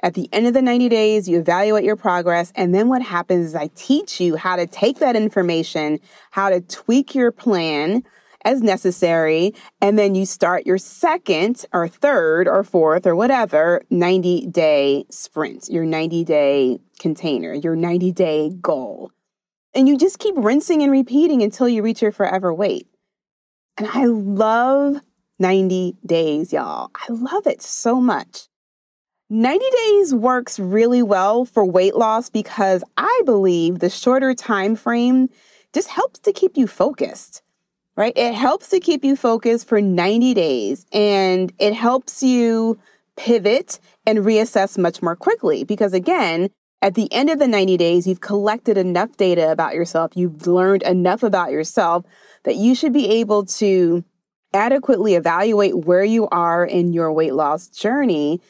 at 0.03 0.15
the 0.15 0.29
end 0.33 0.47
of 0.47 0.53
the 0.53 0.63
90 0.63 0.89
days, 0.91 1.29
you 1.29 1.39
evaluate 1.39 1.85
your 1.85 1.97
progress. 1.97 2.53
And 2.55 2.75
then 2.75 2.89
what 2.89 3.03
happens 3.03 3.47
is 3.47 3.55
I 3.55 3.69
teach 3.75 4.21
you 4.21 4.37
how 4.37 4.57
to 4.57 4.67
take 4.67 4.99
that 4.99 5.17
information, 5.17 5.99
how 6.31 6.51
to 6.51 6.61
tweak 6.61 7.15
your 7.15 7.33
plan 7.33 8.03
as 8.45 8.61
necessary. 8.61 9.55
And 9.81 9.99
then 9.99 10.15
you 10.15 10.27
start 10.27 10.67
your 10.67 10.77
second 10.77 11.65
or 11.73 11.89
third 11.89 12.47
or 12.47 12.63
fourth 12.63 13.07
or 13.07 13.17
whatever 13.17 13.83
90 13.89 14.47
day 14.49 15.07
sprint, 15.11 15.69
your 15.71 15.87
90 15.87 16.25
day 16.25 16.79
container, 16.99 17.55
your 17.55 17.75
90 17.75 18.13
day 18.13 18.51
goal. 18.61 19.11
And 19.75 19.89
you 19.89 19.99
just 19.99 20.19
keep 20.19 20.35
rinsing 20.37 20.83
and 20.83 20.93
repeating 20.93 21.43
until 21.43 21.69
you 21.69 21.83
reach 21.83 22.01
your 22.01 22.13
forever 22.13 22.55
weight. 22.55 22.87
And 23.77 23.89
I 23.89 24.05
love 24.05 24.97
90 25.39 25.97
days, 26.07 26.53
y'all. 26.53 26.91
I 26.95 27.13
love 27.13 27.47
it 27.47 27.61
so 27.61 28.01
much. 28.01 28.49
90 29.31 29.65
days 29.77 30.15
works 30.15 30.59
really 30.59 31.03
well 31.03 31.45
for 31.45 31.65
weight 31.65 31.97
loss 31.97 32.31
because 32.31 32.85
I 32.97 33.23
believe 33.25 33.79
the 33.79 33.91
shorter 33.91 34.35
time 34.35 34.77
frame 34.77 35.29
just 35.73 35.89
helps 35.89 36.21
to 36.21 36.33
keep 36.33 36.57
you 36.57 36.67
focused. 36.67 37.43
Right? 37.97 38.13
It 38.17 38.35
helps 38.35 38.69
to 38.69 38.81
keep 38.81 39.05
you 39.05 39.17
focused 39.17 39.69
for 39.69 39.81
90 39.81 40.35
days 40.35 40.85
and 40.93 41.53
it 41.59 41.75
helps 41.75 42.23
you 42.23 42.79
pivot 43.17 43.79
and 44.05 44.19
reassess 44.19 44.77
much 44.77 45.01
more 45.01 45.15
quickly 45.15 45.65
because 45.65 45.93
again, 45.93 46.51
at 46.83 46.95
the 46.95 47.11
end 47.13 47.31
of 47.31 47.39
the 47.39 47.49
90 47.49 47.77
days, 47.77 48.07
you've 48.07 48.21
collected 48.21 48.77
enough 48.77 49.17
data 49.17 49.51
about 49.51 49.75
yourself, 49.75 50.13
you've 50.15 50.47
learned 50.47 50.83
enough 50.83 51.23
about 51.23 51.51
yourself 51.51 52.05
that 52.45 52.57
you 52.57 52.75
should 52.75 52.93
be 52.93 53.09
able 53.09 53.47
to 53.47 54.05
adequately 54.53 55.15
evaluate 55.15 55.77
where 55.77 56.05
you 56.05 56.29
are 56.29 56.65
in 56.65 56.93
your 56.93 57.13
weight 57.13 57.35
loss 57.35 57.69
journey. 57.69 58.41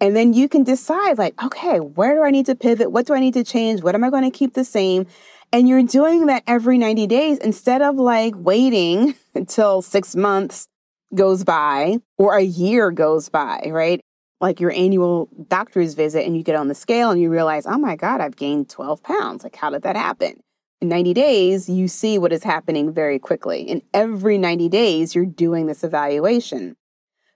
And 0.00 0.14
then 0.14 0.34
you 0.34 0.48
can 0.48 0.64
decide, 0.64 1.18
like, 1.18 1.42
okay, 1.42 1.78
where 1.78 2.14
do 2.14 2.22
I 2.22 2.30
need 2.30 2.46
to 2.46 2.54
pivot? 2.54 2.90
What 2.90 3.06
do 3.06 3.14
I 3.14 3.20
need 3.20 3.34
to 3.34 3.44
change? 3.44 3.82
What 3.82 3.94
am 3.94 4.04
I 4.04 4.10
going 4.10 4.30
to 4.30 4.36
keep 4.36 4.54
the 4.54 4.64
same? 4.64 5.06
And 5.52 5.68
you're 5.68 5.84
doing 5.84 6.26
that 6.26 6.42
every 6.46 6.78
90 6.78 7.06
days 7.06 7.38
instead 7.38 7.80
of 7.80 7.94
like 7.96 8.34
waiting 8.36 9.14
until 9.34 9.82
six 9.82 10.16
months 10.16 10.66
goes 11.14 11.44
by 11.44 11.98
or 12.18 12.36
a 12.36 12.42
year 12.42 12.90
goes 12.90 13.28
by, 13.28 13.62
right? 13.66 14.00
Like 14.40 14.60
your 14.60 14.72
annual 14.72 15.28
doctor's 15.48 15.94
visit 15.94 16.26
and 16.26 16.36
you 16.36 16.42
get 16.42 16.56
on 16.56 16.68
the 16.68 16.74
scale 16.74 17.10
and 17.10 17.20
you 17.20 17.30
realize, 17.30 17.66
oh 17.66 17.78
my 17.78 17.96
God, 17.96 18.20
I've 18.20 18.36
gained 18.36 18.68
12 18.68 19.02
pounds. 19.02 19.44
Like, 19.44 19.56
how 19.56 19.70
did 19.70 19.82
that 19.82 19.96
happen? 19.96 20.40
In 20.80 20.88
90 20.88 21.14
days, 21.14 21.68
you 21.68 21.88
see 21.88 22.18
what 22.18 22.32
is 22.32 22.42
happening 22.42 22.92
very 22.92 23.18
quickly. 23.18 23.62
In 23.62 23.82
every 23.94 24.36
90 24.36 24.68
days, 24.68 25.14
you're 25.14 25.24
doing 25.24 25.66
this 25.66 25.84
evaluation. 25.84 26.76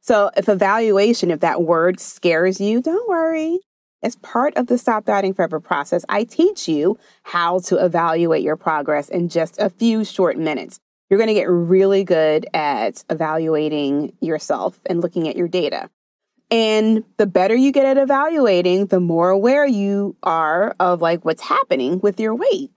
So, 0.00 0.30
if 0.36 0.48
evaluation, 0.48 1.30
if 1.30 1.40
that 1.40 1.62
word 1.62 2.00
scares 2.00 2.60
you, 2.60 2.80
don't 2.80 3.08
worry. 3.08 3.60
As 4.02 4.16
part 4.16 4.56
of 4.56 4.68
the 4.68 4.78
Stop 4.78 5.04
Dieting 5.04 5.34
Forever 5.34 5.60
process, 5.60 6.04
I 6.08 6.24
teach 6.24 6.68
you 6.68 6.98
how 7.24 7.58
to 7.60 7.84
evaluate 7.84 8.42
your 8.42 8.56
progress 8.56 9.08
in 9.08 9.28
just 9.28 9.58
a 9.58 9.70
few 9.70 10.04
short 10.04 10.36
minutes. 10.36 10.78
You're 11.10 11.18
going 11.18 11.28
to 11.28 11.34
get 11.34 11.48
really 11.48 12.04
good 12.04 12.46
at 12.54 13.02
evaluating 13.10 14.12
yourself 14.20 14.78
and 14.86 15.00
looking 15.00 15.26
at 15.26 15.36
your 15.36 15.48
data. 15.48 15.90
And 16.50 17.04
the 17.18 17.26
better 17.26 17.54
you 17.54 17.72
get 17.72 17.84
at 17.84 17.98
evaluating, 17.98 18.86
the 18.86 19.00
more 19.00 19.28
aware 19.28 19.66
you 19.66 20.16
are 20.22 20.74
of 20.80 21.02
like 21.02 21.24
what's 21.24 21.42
happening 21.42 22.00
with 22.00 22.18
your 22.18 22.34
weight. 22.34 22.70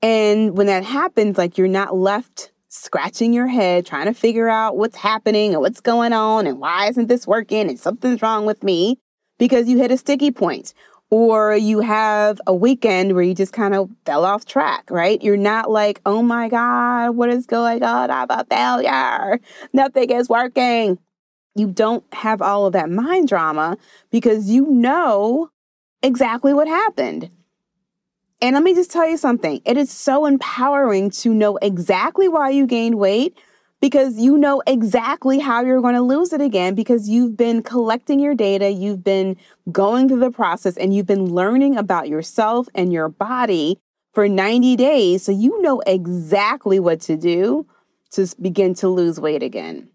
And 0.00 0.56
when 0.56 0.68
that 0.68 0.84
happens, 0.84 1.36
like 1.36 1.58
you're 1.58 1.68
not 1.68 1.94
left 1.94 2.52
scratching 2.68 3.32
your 3.32 3.46
head 3.46 3.86
trying 3.86 4.06
to 4.06 4.14
figure 4.14 4.48
out 4.48 4.76
what's 4.76 4.96
happening 4.96 5.52
and 5.52 5.60
what's 5.60 5.80
going 5.80 6.12
on 6.12 6.46
and 6.46 6.60
why 6.60 6.86
isn't 6.88 7.08
this 7.08 7.26
working 7.26 7.68
and 7.68 7.80
something's 7.80 8.20
wrong 8.20 8.44
with 8.44 8.62
me 8.62 8.98
because 9.38 9.68
you 9.68 9.78
hit 9.78 9.90
a 9.90 9.96
sticky 9.96 10.30
point 10.30 10.74
or 11.10 11.56
you 11.56 11.80
have 11.80 12.38
a 12.46 12.54
weekend 12.54 13.14
where 13.14 13.22
you 13.22 13.34
just 13.34 13.54
kind 13.54 13.74
of 13.74 13.88
fell 14.04 14.26
off 14.26 14.44
track, 14.44 14.90
right? 14.90 15.22
You're 15.22 15.38
not 15.38 15.70
like, 15.70 16.02
oh 16.04 16.22
my 16.22 16.50
God, 16.50 17.12
what 17.12 17.30
is 17.30 17.46
going 17.46 17.82
on? 17.82 18.10
I'm 18.10 18.26
a 18.28 18.44
failure. 18.44 19.40
Nothing 19.72 20.10
is 20.10 20.28
working 20.28 20.98
you 21.58 21.68
don't 21.68 22.04
have 22.12 22.40
all 22.40 22.66
of 22.66 22.72
that 22.72 22.90
mind 22.90 23.28
drama 23.28 23.76
because 24.10 24.48
you 24.48 24.66
know 24.66 25.50
exactly 26.02 26.54
what 26.54 26.68
happened. 26.68 27.30
And 28.40 28.54
let 28.54 28.62
me 28.62 28.74
just 28.74 28.90
tell 28.90 29.08
you 29.08 29.16
something 29.16 29.60
it 29.64 29.76
is 29.76 29.90
so 29.90 30.26
empowering 30.26 31.10
to 31.10 31.34
know 31.34 31.56
exactly 31.56 32.28
why 32.28 32.50
you 32.50 32.66
gained 32.66 32.96
weight 32.96 33.36
because 33.80 34.18
you 34.18 34.36
know 34.36 34.62
exactly 34.66 35.38
how 35.38 35.62
you're 35.62 35.80
going 35.80 35.94
to 35.94 36.02
lose 36.02 36.32
it 36.32 36.40
again 36.40 36.74
because 36.74 37.08
you've 37.08 37.36
been 37.36 37.62
collecting 37.62 38.18
your 38.20 38.34
data, 38.34 38.70
you've 38.70 39.04
been 39.04 39.36
going 39.70 40.08
through 40.08 40.20
the 40.20 40.30
process, 40.30 40.76
and 40.76 40.94
you've 40.94 41.06
been 41.06 41.32
learning 41.32 41.76
about 41.76 42.08
yourself 42.08 42.68
and 42.74 42.92
your 42.92 43.08
body 43.08 43.78
for 44.12 44.28
90 44.28 44.76
days. 44.76 45.22
So 45.22 45.32
you 45.32 45.60
know 45.62 45.80
exactly 45.86 46.80
what 46.80 47.00
to 47.02 47.16
do 47.16 47.66
to 48.12 48.26
begin 48.40 48.74
to 48.74 48.88
lose 48.88 49.20
weight 49.20 49.42
again. 49.42 49.90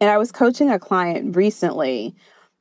And 0.00 0.10
I 0.10 0.18
was 0.18 0.32
coaching 0.32 0.70
a 0.70 0.78
client 0.78 1.36
recently, 1.36 2.14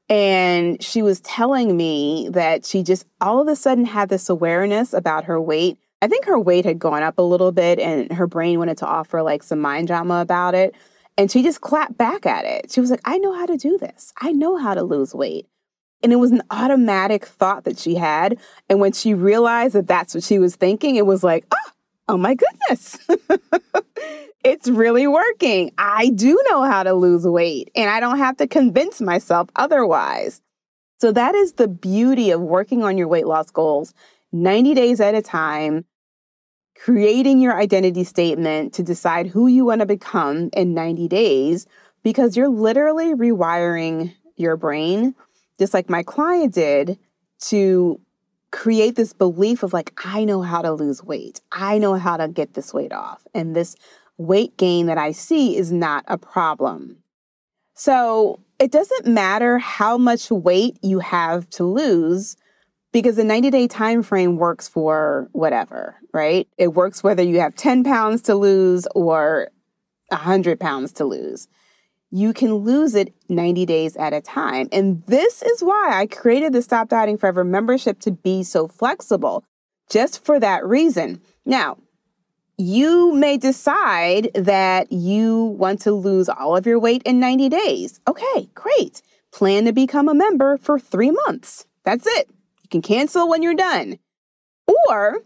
and 0.10 0.82
she 0.82 1.02
was 1.02 1.20
telling 1.22 1.76
me 1.76 2.30
that 2.32 2.66
she 2.66 2.84
just 2.84 3.06
all 3.22 3.42
of 3.42 3.48
a 3.48 3.56
sudden 3.56 3.86
had 3.86 4.10
this 4.10 4.30
awareness 4.30 4.94
about 4.94 5.26
her 5.26 5.40
weight. 5.40 5.78
I 6.02 6.08
think 6.08 6.26
her 6.26 6.40
weight 6.40 6.66
had 6.66 6.80
gone 6.80 7.04
up 7.04 7.18
a 7.18 7.24
little 7.24 7.52
bit, 7.52 7.80
and 7.80 8.12
her 8.12 8.28
brain 8.28 8.60
wanted 8.60 8.78
to 8.80 8.88
offer 8.88 9.22
like 9.22 9.44
some 9.44 9.60
mind 9.60 9.88
drama 9.88 10.22
about 10.22 10.56
it. 10.56 10.76
And 11.18 11.32
she 11.32 11.42
just 11.42 11.62
clapped 11.62 11.98
back 11.98 12.26
at 12.26 12.46
it. 12.46 12.72
She 12.72 12.80
was 12.80 12.92
like, 12.92 13.02
I 13.04 13.18
know 13.18 13.34
how 13.34 13.48
to 13.48 13.58
do 13.58 13.78
this. 13.78 14.14
I 14.22 14.32
know 14.32 14.56
how 14.56 14.76
to 14.76 14.84
lose 14.84 15.16
weight. 15.16 15.48
And 16.04 16.14
it 16.14 16.18
was 16.18 16.32
an 16.32 16.44
automatic 16.52 17.26
thought 17.26 17.64
that 17.64 17.80
she 17.80 17.96
had. 17.96 18.38
And 18.70 18.80
when 18.80 18.92
she 18.94 19.16
realized 19.16 19.74
that 19.74 19.88
that's 19.88 20.14
what 20.14 20.24
she 20.24 20.38
was 20.38 20.56
thinking, 20.56 20.96
it 20.96 21.08
was 21.08 21.24
like, 21.24 21.46
oh, 21.52 21.72
oh 22.10 22.18
my 22.18 22.36
goodness. 22.36 23.00
it's 24.48 24.70
really 24.70 25.08
working. 25.08 25.72
I 25.78 26.10
do 26.10 26.42
know 26.50 26.64
how 26.64 26.84
to 26.84 26.94
lose 26.94 27.28
weight 27.28 27.70
and 27.76 27.90
I 27.90 28.00
don't 28.00 28.18
have 28.18 28.38
to 28.38 28.48
convince 28.48 29.02
myself 29.02 29.50
otherwise. 29.58 30.42
So 31.00 31.12
that 31.12 31.36
is 31.36 31.54
the 31.54 31.68
beauty 31.68 32.32
of 32.32 32.40
working 32.42 32.82
on 32.82 32.98
your 32.98 33.10
weight 33.10 33.28
loss 33.28 33.52
goals 33.52 33.94
90 34.32 34.74
days 34.74 35.02
at 35.02 35.16
a 35.16 35.22
time, 35.22 35.86
creating 36.76 37.40
your 37.40 37.60
identity 37.60 38.04
statement 38.04 38.74
to 38.74 38.84
decide 38.84 39.28
who 39.28 39.48
you 39.48 39.66
want 39.66 39.82
to 39.82 39.86
become 39.86 40.50
in 40.54 40.74
90 40.74 41.08
days 41.10 41.68
because 42.02 42.38
you're 42.38 42.50
literally 42.50 43.14
rewiring 43.14 44.14
your 44.38 44.56
brain 44.56 45.14
just 45.60 45.74
like 45.74 45.90
my 45.90 46.04
client 46.04 46.54
did 46.54 46.98
to 47.40 48.00
create 48.52 48.96
this 48.96 49.14
belief 49.14 49.64
of 49.64 49.74
like, 49.74 49.92
I 50.06 50.24
know 50.24 50.42
how 50.42 50.62
to 50.62 50.72
lose 50.72 51.04
weight. 51.04 51.42
I 51.52 51.80
know 51.80 51.96
how 51.96 52.18
to 52.18 52.28
get 52.28 52.54
this 52.54 52.74
weight 52.74 52.94
off. 52.94 53.26
And 53.34 53.56
this 53.56 53.76
weight 54.18 54.58
gain 54.58 54.88
that 54.88 54.98
I 54.98 55.12
see 55.12 55.58
is 55.58 55.72
not 55.72 56.04
a 56.08 56.18
problem. 56.18 56.98
So 57.74 58.40
it 58.60 58.72
doesn't 58.72 59.06
matter 59.06 59.60
how 59.60 59.98
much 59.98 60.32
weight 60.32 60.80
you 60.82 61.00
have 61.00 61.50
to 61.52 61.64
lose 61.64 62.36
because 62.92 63.16
the 63.18 63.24
90 63.24 63.52
day 63.52 63.68
time 63.68 64.02
frame 64.02 64.38
works 64.38 64.68
for 64.68 65.30
whatever, 65.34 65.96
right? 66.14 66.48
It 66.58 66.74
works 66.74 67.04
whether 67.04 67.24
you 67.24 67.40
have 67.40 67.56
10 67.56 67.84
pounds 67.84 68.22
to 68.24 68.36
lose 68.36 68.88
or 68.96 69.50
100 70.10 70.60
pounds 70.60 70.92
to 70.94 71.06
lose 71.06 71.48
you 72.12 72.34
can 72.34 72.54
lose 72.54 72.96
it 72.96 73.14
90 73.30 73.66
days 73.66 73.96
at 73.98 74.14
a 74.14 74.22
time. 74.22 74.70
And 74.72 75.04
this 75.08 75.42
is 75.42 75.62
why 75.62 75.92
I 75.94 76.06
created 76.06 76.54
the 76.54 76.62
Stop 76.62 76.90
Dieting 76.90 77.18
Forever 77.18 77.44
membership 77.44 78.00
to 78.02 78.12
be 78.12 78.44
so 78.44 78.68
flexible, 78.68 79.44
just 79.90 80.24
for 80.24 80.40
that 80.40 80.66
reason. 80.66 81.22
Now, 81.46 81.78
you 82.58 83.14
may 83.14 83.38
decide 83.38 84.32
that 84.34 84.92
you 84.92 85.46
want 85.46 85.82
to 85.82 85.92
lose 85.92 86.28
all 86.28 86.56
of 86.56 86.66
your 86.66 86.80
weight 86.80 87.04
in 87.04 87.20
90 87.20 87.50
days. 87.50 88.00
Okay, 88.08 88.50
great. 88.56 89.02
Plan 89.32 89.66
to 89.66 89.72
become 89.72 90.08
a 90.10 90.16
member 90.16 90.58
for 90.58 90.80
three 90.80 91.12
months. 91.12 91.66
That's 91.84 92.08
it. 92.08 92.30
You 92.64 92.70
can 92.70 92.82
cancel 92.82 93.30
when 93.30 93.44
you're 93.44 93.54
done. 93.54 94.00
Or 94.66 95.22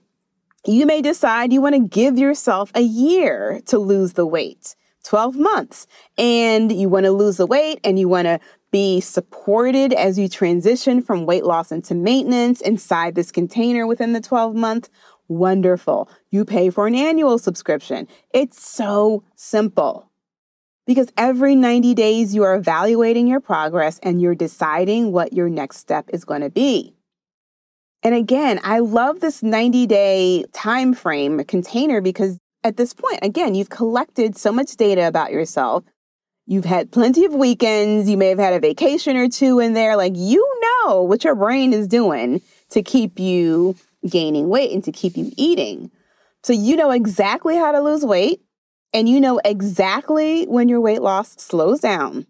you 0.65 0.85
may 0.85 1.01
decide 1.01 1.53
you 1.53 1.61
want 1.61 1.75
to 1.75 1.87
give 1.87 2.17
yourself 2.17 2.71
a 2.75 2.81
year 2.81 3.61
to 3.67 3.79
lose 3.79 4.13
the 4.13 4.25
weight. 4.25 4.75
12 5.03 5.35
months 5.35 5.87
and 6.17 6.71
you 6.71 6.87
want 6.87 7.05
to 7.05 7.11
lose 7.11 7.37
the 7.37 7.47
weight 7.47 7.79
and 7.83 7.97
you 7.97 8.07
want 8.07 8.25
to 8.25 8.39
be 8.71 9.01
supported 9.01 9.93
as 9.93 10.17
you 10.17 10.29
transition 10.29 11.01
from 11.01 11.25
weight 11.25 11.43
loss 11.43 11.71
into 11.71 11.93
maintenance 11.93 12.61
inside 12.61 13.15
this 13.15 13.31
container 13.31 13.85
within 13.85 14.13
the 14.13 14.21
12 14.21 14.55
month, 14.55 14.89
wonderful. 15.31 16.09
You 16.29 16.45
pay 16.45 16.69
for 16.69 16.87
an 16.87 16.95
annual 16.95 17.37
subscription. 17.39 18.07
It's 18.33 18.65
so 18.65 19.23
simple. 19.35 20.09
Because 20.85 21.11
every 21.15 21.55
90 21.55 21.93
days, 21.93 22.35
you 22.35 22.43
are 22.43 22.55
evaluating 22.55 23.27
your 23.27 23.39
progress 23.39 23.99
and 24.03 24.21
you're 24.21 24.35
deciding 24.35 25.11
what 25.11 25.31
your 25.31 25.49
next 25.49 25.77
step 25.77 26.09
is 26.11 26.25
going 26.25 26.41
to 26.41 26.49
be. 26.49 26.95
And 28.03 28.15
again, 28.15 28.59
I 28.63 28.79
love 28.79 29.19
this 29.19 29.43
90 29.43 29.85
day 29.85 30.43
time 30.53 30.93
frame 30.93 31.43
container 31.45 32.01
because 32.01 32.39
at 32.63 32.77
this 32.77 32.93
point, 32.93 33.19
again, 33.21 33.55
you've 33.55 33.69
collected 33.69 34.35
so 34.35 34.51
much 34.51 34.75
data 34.75 35.07
about 35.07 35.31
yourself. 35.31 35.83
You've 36.47 36.65
had 36.65 36.91
plenty 36.91 37.25
of 37.25 37.33
weekends. 37.33 38.09
You 38.09 38.17
may 38.17 38.29
have 38.29 38.39
had 38.39 38.53
a 38.53 38.59
vacation 38.59 39.15
or 39.15 39.29
two 39.29 39.59
in 39.59 39.73
there. 39.73 39.95
Like, 39.95 40.13
you 40.15 40.45
know 40.63 41.03
what 41.03 41.23
your 41.23 41.35
brain 41.35 41.73
is 41.73 41.87
doing 41.87 42.41
to 42.71 42.81
keep 42.81 43.19
you 43.19 43.75
gaining 44.09 44.49
weight 44.49 44.71
and 44.71 44.83
to 44.83 44.91
keep 44.91 45.17
you 45.17 45.31
eating. 45.37 45.91
So, 46.43 46.53
you 46.53 46.75
know 46.75 46.91
exactly 46.91 47.55
how 47.55 47.71
to 47.71 47.81
lose 47.81 48.05
weight 48.05 48.41
and 48.93 49.07
you 49.07 49.21
know 49.21 49.39
exactly 49.45 50.45
when 50.45 50.69
your 50.69 50.81
weight 50.81 51.01
loss 51.01 51.35
slows 51.41 51.79
down. 51.79 52.25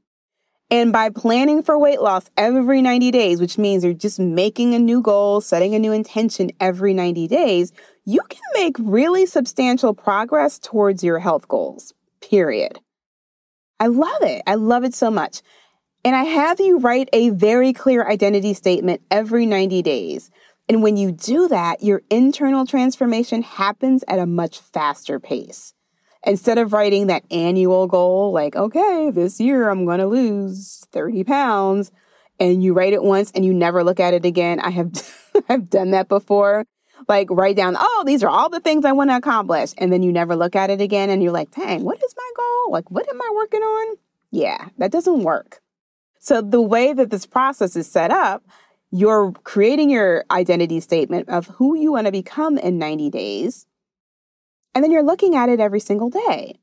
And 0.70 0.94
by 0.94 1.10
planning 1.10 1.64
for 1.64 1.78
weight 1.78 2.02
loss 2.02 2.30
every 2.38 2.82
90 2.82 3.12
days, 3.12 3.42
which 3.42 3.58
means 3.58 3.84
you're 3.84 3.94
just 3.94 4.20
making 4.20 4.74
a 4.74 4.80
new 4.80 5.02
goal, 5.02 5.42
setting 5.42 5.76
a 5.76 5.80
new 5.80 5.92
intention 5.92 6.50
every 6.62 6.94
90 6.94 7.28
days, 7.28 7.74
you 8.06 8.22
can 8.30 8.42
make 8.54 8.78
really 8.80 9.26
substantial 9.26 9.94
progress 9.94 10.58
towards 10.60 11.04
your 11.04 11.20
health 11.20 11.50
goals, 11.50 11.94
period. 12.22 12.80
I 13.82 13.88
love 13.88 14.22
it. 14.22 14.44
I 14.48 14.56
love 14.56 14.86
it 14.86 14.94
so 14.94 15.12
much. 15.12 15.42
And 16.06 16.16
I 16.16 16.24
have 16.24 16.60
you 16.60 16.80
write 16.80 17.10
a 17.12 17.32
very 17.32 17.74
clear 17.74 18.08
identity 18.08 18.54
statement 18.54 19.02
every 19.12 19.46
90 19.46 19.82
days. 19.82 20.32
And 20.72 20.82
when 20.82 20.96
you 20.96 21.12
do 21.12 21.50
that, 21.50 21.84
your 21.84 22.02
internal 22.10 22.66
transformation 22.66 23.42
happens 23.42 24.06
at 24.08 24.20
a 24.20 24.26
much 24.26 24.62
faster 24.62 25.20
pace 25.20 25.74
instead 26.26 26.58
of 26.58 26.72
writing 26.72 27.08
that 27.08 27.26
annual 27.30 27.88
goal, 27.88 28.32
like, 28.32 28.56
okay, 28.56 29.12
this 29.12 29.42
year 29.42 29.70
I'm 29.70 29.84
going 29.84 30.00
to 30.00 30.08
lose 30.08 30.86
30 30.94 31.26
pounds, 31.26 31.92
and 32.40 32.64
you 32.64 32.72
write 32.72 32.94
it 32.94 33.04
once 33.04 33.34
and 33.36 33.44
you 33.44 33.54
never 33.54 33.84
look 33.84 34.00
at 34.00 34.14
it 34.14 34.24
again. 34.24 34.62
I 34.62 34.70
have, 34.70 34.94
I've 35.50 35.70
done 35.70 35.92
that 35.92 36.08
before. 36.08 36.66
Like, 37.06 37.28
write 37.30 37.58
down, 37.58 37.76
oh, 37.78 38.04
these 38.06 38.24
are 38.24 38.30
all 38.30 38.48
the 38.48 38.62
things 38.62 38.86
I 38.86 38.94
want 38.94 39.10
to 39.10 39.18
accomplish. 39.18 39.74
And 39.78 39.92
then 39.92 40.04
you 40.04 40.14
never 40.14 40.38
look 40.38 40.56
at 40.56 40.70
it 40.70 40.80
again 40.80 41.10
and 41.10 41.22
you're 41.22 41.34
like, 41.34 41.52
dang, 41.52 41.84
what 41.84 42.02
is 42.02 42.16
my 42.16 42.32
goal? 42.38 42.72
Like, 42.72 42.90
what 42.90 43.10
am 43.10 43.22
I 43.22 43.30
working 43.36 43.62
on? 43.62 43.98
Yeah, 44.32 44.70
that 44.78 44.94
doesn't 44.94 45.24
work. 45.24 45.60
So, 46.20 46.42
the 46.42 46.62
way 46.62 46.94
that 46.94 47.10
this 47.10 47.26
process 47.26 47.76
is 47.76 47.92
set 47.92 48.10
up, 48.10 48.44
you're 48.92 49.32
creating 49.44 49.90
your 49.90 50.26
identity 50.30 50.80
statement 50.80 51.30
of 51.30 51.48
who 51.48 51.76
you 51.76 51.94
want 51.94 52.06
to 52.06 52.12
become 52.12 52.58
in 52.58 52.78
90 52.78 53.10
days. 53.10 53.66
And 54.76 54.84
then 54.84 54.92
you're 54.92 55.04
looking 55.04 55.36
at 55.36 55.50
it 55.50 55.60
every 55.60 55.80
single 55.80 56.10
day. 56.10 56.60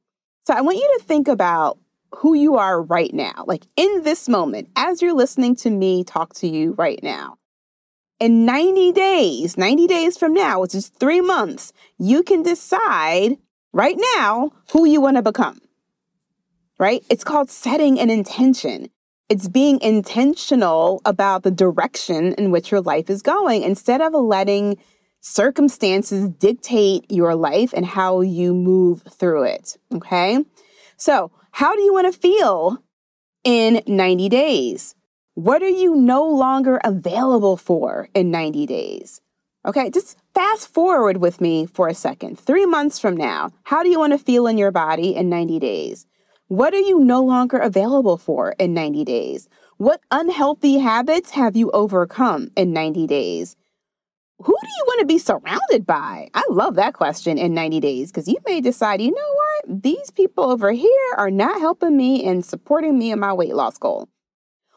So 0.47 0.55
I 0.55 0.61
want 0.61 0.77
you 0.77 0.97
to 0.99 1.05
think 1.05 1.29
about 1.29 1.79
who 2.17 2.35
you 2.35 2.57
are 2.57 2.83
right 2.83 3.13
now, 3.13 3.45
like 3.47 3.67
in 3.77 4.03
this 4.03 4.29
moment, 4.29 4.69
as 4.77 5.03
you're 5.03 5.15
listening 5.15 5.57
to 5.57 5.71
me 5.71 6.05
talk 6.05 6.35
to 6.35 6.49
you 6.49 6.73
right 6.73 7.01
now. 7.03 7.37
In 8.19 8.45
90 8.45 8.93
days, 8.93 9.57
90 9.57 9.87
days 9.87 10.17
from 10.17 10.35
now, 10.35 10.61
which 10.61 10.75
is 10.75 10.89
three 10.89 11.21
months, 11.21 11.73
you 11.99 12.23
can 12.23 12.43
decide 12.43 13.37
right 13.73 13.97
now 14.17 14.53
who 14.73 14.87
you 14.87 15.01
want 15.01 15.17
to 15.17 15.23
become. 15.23 15.61
Right? 16.79 17.05
It's 17.11 17.25
called 17.25 17.51
setting 17.51 18.01
an 18.01 18.11
intention. 18.11 18.91
It's 19.29 19.49
being 19.49 19.81
intentional 19.81 21.03
about 21.05 21.43
the 21.43 21.51
direction 21.51 22.33
in 22.35 22.51
which 22.51 22.71
your 22.71 22.81
life 22.81 23.11
is 23.11 23.21
going 23.21 23.63
instead 23.63 24.01
of 24.01 24.15
letting 24.15 24.79
circumstances 25.21 26.29
dictate 26.31 27.05
your 27.11 27.35
life 27.35 27.73
and 27.75 27.85
how 27.85 28.21
you 28.21 28.55
move 28.55 29.03
through 29.11 29.45
it. 29.45 29.77
Okay. 29.95 30.45
So, 30.97 31.31
how 31.51 31.75
do 31.75 31.83
you 31.83 31.93
want 31.93 32.13
to 32.13 32.19
feel 32.19 32.83
in 33.45 33.83
90 33.87 34.29
days? 34.29 34.95
What 35.35 35.63
are 35.63 35.69
you 35.69 35.95
no 35.95 36.25
longer 36.25 36.81
available 36.83 37.57
for 37.57 38.09
in 38.15 38.31
90 38.31 38.67
days? 38.67 39.21
Okay, 39.67 39.91
just 39.91 40.17
fast 40.35 40.73
forward 40.73 41.19
with 41.19 41.41
me 41.41 41.67
for 41.67 41.89
a 41.89 41.95
second. 41.95 42.39
Three 42.39 42.65
months 42.65 42.99
from 42.99 43.17
now, 43.17 43.51
how 43.65 43.83
do 43.83 43.89
you 43.89 43.99
want 43.99 44.13
to 44.15 44.19
feel 44.19 44.47
in 44.47 44.57
your 44.57 44.71
body 44.71 45.15
in 45.15 45.29
90 45.29 45.59
days? 45.59 46.07
What 46.49 46.75
are 46.75 46.81
you 46.81 46.99
no 46.99 47.23
longer 47.23 47.59
available 47.59 48.17
for 48.17 48.55
in 48.59 48.75
90 48.75 49.05
days? 49.05 49.49
What 49.77 50.01
unhealthy 50.11 50.79
habits 50.79 51.31
have 51.31 51.57
you 51.57 51.71
overcome 51.71 52.51
in 52.57 52.73
90 52.73 53.07
days? 53.07 53.57
who 54.41 54.55
do 54.61 54.69
you 54.69 54.85
want 54.87 55.01
to 55.01 55.07
be 55.07 55.19
surrounded 55.19 55.85
by? 55.85 56.29
I 56.33 56.45
love 56.49 56.77
that 56.77 56.95
question 56.95 57.39
in 57.39 57.55
90 57.55 57.81
days 57.81 58.13
because 58.13 58.29
you 58.29 58.37
may 58.47 58.61
decide, 58.61 59.01
you 59.01 59.11
know 59.11 59.35
what? 59.35 59.83
These 59.83 60.11
people 60.13 60.45
over 60.45 60.71
here 60.71 61.15
are 61.17 61.31
not 61.31 61.61
helping 61.61 61.97
me 61.97 62.25
and 62.25 62.45
supporting 62.45 62.99
me 62.99 63.11
in 63.11 63.19
my 63.19 63.33
weight 63.33 63.55
loss 63.55 63.79
goal. 63.79 64.09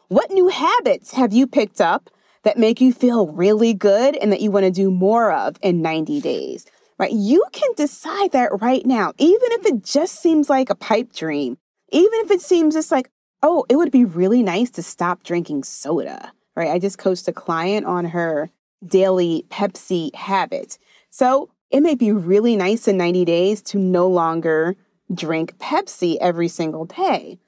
What 0.08 0.30
new 0.30 0.48
habits 0.48 1.12
have 1.12 1.32
you 1.32 1.46
picked 1.46 1.80
up 1.80 2.10
that 2.42 2.58
make 2.58 2.80
you 2.80 2.92
feel 2.92 3.28
really 3.28 3.72
good 3.72 4.16
and 4.16 4.32
that 4.32 4.40
you 4.40 4.50
want 4.50 4.64
to 4.64 4.72
do 4.72 4.90
more 4.90 5.32
of 5.32 5.56
in 5.62 5.80
90 5.80 6.20
days? 6.20 6.66
Right? 6.98 7.12
You 7.12 7.44
can 7.52 7.70
decide 7.76 8.32
that 8.32 8.60
right 8.60 8.84
now, 8.84 9.12
even 9.18 9.52
if 9.52 9.66
it 9.66 9.84
just 9.84 10.20
seems 10.20 10.50
like 10.50 10.70
a 10.70 10.74
pipe 10.74 11.12
dream, 11.12 11.56
even 11.92 12.20
if 12.24 12.30
it 12.30 12.40
seems 12.40 12.74
just 12.74 12.90
like, 12.90 13.10
oh, 13.42 13.64
it 13.68 13.76
would 13.76 13.92
be 13.92 14.04
really 14.04 14.42
nice 14.42 14.70
to 14.72 14.82
stop 14.82 15.22
drinking 15.22 15.64
soda. 15.64 16.32
Right? 16.56 16.70
I 16.70 16.78
just 16.78 16.98
coached 16.98 17.28
a 17.28 17.32
client 17.32 17.86
on 17.86 18.06
her 18.06 18.50
daily 18.84 19.46
Pepsi 19.48 20.14
habit. 20.14 20.78
So 21.10 21.50
it 21.70 21.80
may 21.80 21.94
be 21.94 22.12
really 22.12 22.56
nice 22.56 22.88
in 22.88 22.96
90 22.96 23.24
days 23.24 23.62
to 23.62 23.78
no 23.78 24.08
longer 24.08 24.76
drink 25.12 25.56
Pepsi 25.58 26.16
every 26.20 26.48
single 26.48 26.84
day. 26.84 27.38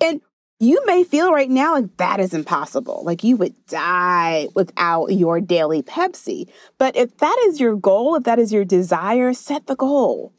And 0.00 0.20
you 0.60 0.84
may 0.86 1.04
feel 1.04 1.32
right 1.32 1.50
now 1.50 1.74
like 1.74 1.96
that 1.96 2.20
is 2.20 2.32
impossible. 2.32 3.02
Like 3.04 3.24
you 3.24 3.36
would 3.36 3.54
die 3.66 4.48
without 4.54 5.08
your 5.08 5.40
daily 5.40 5.82
Pepsi. 5.82 6.48
But 6.78 6.96
if 6.96 7.16
that 7.18 7.44
is 7.46 7.60
your 7.60 7.76
goal, 7.76 8.14
if 8.14 8.24
that 8.24 8.38
is 8.38 8.52
your 8.52 8.64
desire, 8.64 9.34
set 9.34 9.66
the 9.66 9.76
goal. 9.76 10.32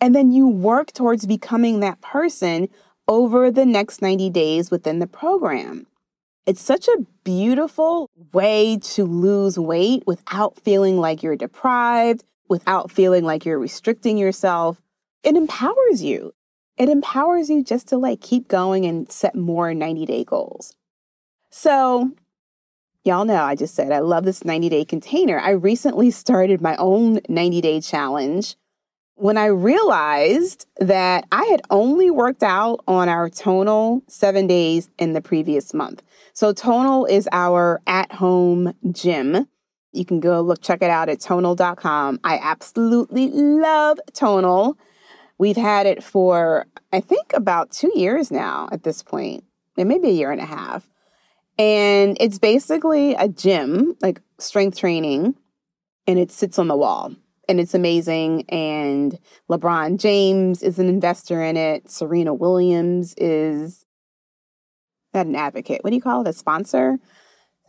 And 0.00 0.14
then 0.14 0.32
you 0.32 0.48
work 0.48 0.92
towards 0.92 1.26
becoming 1.26 1.80
that 1.80 2.00
person 2.00 2.68
over 3.08 3.50
the 3.50 3.66
next 3.66 4.02
90 4.02 4.30
days 4.30 4.70
within 4.70 4.98
the 4.98 5.06
program. 5.06 5.86
It's 6.46 6.62
such 6.62 6.88
a 6.88 7.04
beautiful 7.24 8.08
way 8.32 8.78
to 8.78 9.04
lose 9.04 9.58
weight 9.58 10.04
without 10.06 10.60
feeling 10.60 10.98
like 10.98 11.22
you're 11.22 11.36
deprived, 11.36 12.24
without 12.48 12.90
feeling 12.90 13.24
like 13.24 13.44
you're 13.44 13.58
restricting 13.58 14.18
yourself. 14.18 14.80
It 15.22 15.36
empowers 15.36 16.02
you. 16.02 16.34
It 16.76 16.88
empowers 16.88 17.50
you 17.50 17.64
just 17.64 17.88
to 17.88 17.98
like 17.98 18.20
keep 18.20 18.48
going 18.48 18.84
and 18.86 19.10
set 19.10 19.34
more 19.34 19.74
90 19.74 20.06
day 20.06 20.24
goals. 20.24 20.76
So, 21.50 22.12
y'all 23.04 23.24
know 23.24 23.42
I 23.42 23.54
just 23.54 23.74
said 23.74 23.90
I 23.90 23.98
love 23.98 24.24
this 24.24 24.44
90 24.44 24.68
day 24.68 24.84
container. 24.84 25.38
I 25.40 25.50
recently 25.50 26.10
started 26.10 26.60
my 26.60 26.76
own 26.76 27.20
90 27.28 27.60
day 27.60 27.80
challenge 27.80 28.56
when 29.18 29.36
I 29.36 29.46
realized 29.46 30.66
that 30.78 31.26
I 31.32 31.44
had 31.46 31.60
only 31.70 32.08
worked 32.08 32.44
out 32.44 32.80
on 32.86 33.08
our 33.08 33.28
tonal 33.28 34.02
seven 34.06 34.46
days 34.46 34.88
in 34.96 35.12
the 35.12 35.20
previous 35.20 35.74
month. 35.74 36.02
So, 36.32 36.52
Tonal 36.52 37.04
is 37.06 37.28
our 37.32 37.80
at 37.86 38.12
home 38.12 38.72
gym. 38.92 39.48
You 39.92 40.04
can 40.04 40.20
go 40.20 40.40
look, 40.40 40.62
check 40.62 40.82
it 40.82 40.90
out 40.90 41.08
at 41.08 41.20
tonal.com. 41.20 42.20
I 42.22 42.38
absolutely 42.38 43.28
love 43.28 43.98
Tonal. 44.12 44.78
We've 45.36 45.56
had 45.56 45.86
it 45.86 46.04
for, 46.04 46.66
I 46.92 47.00
think, 47.00 47.32
about 47.32 47.72
two 47.72 47.90
years 47.96 48.30
now 48.30 48.68
at 48.70 48.84
this 48.84 49.02
point, 49.02 49.42
and 49.76 49.88
maybe 49.88 50.08
a 50.08 50.12
year 50.12 50.30
and 50.30 50.40
a 50.40 50.46
half. 50.46 50.88
And 51.58 52.16
it's 52.20 52.38
basically 52.38 53.14
a 53.14 53.26
gym, 53.28 53.96
like 54.00 54.20
strength 54.38 54.78
training, 54.78 55.34
and 56.06 56.20
it 56.20 56.30
sits 56.30 56.56
on 56.58 56.68
the 56.68 56.76
wall 56.76 57.16
and 57.48 57.58
it's 57.58 57.74
amazing. 57.74 58.44
And 58.48 59.18
LeBron 59.50 59.98
James 59.98 60.62
is 60.62 60.78
an 60.78 60.88
investor 60.88 61.42
in 61.42 61.56
it. 61.56 61.90
Serena 61.90 62.34
Williams 62.34 63.14
is 63.16 63.86
not 65.14 65.26
an 65.26 65.34
advocate. 65.34 65.82
What 65.82 65.90
do 65.90 65.96
you 65.96 66.02
call 66.02 66.22
it? 66.22 66.28
A 66.28 66.32
sponsor? 66.32 66.98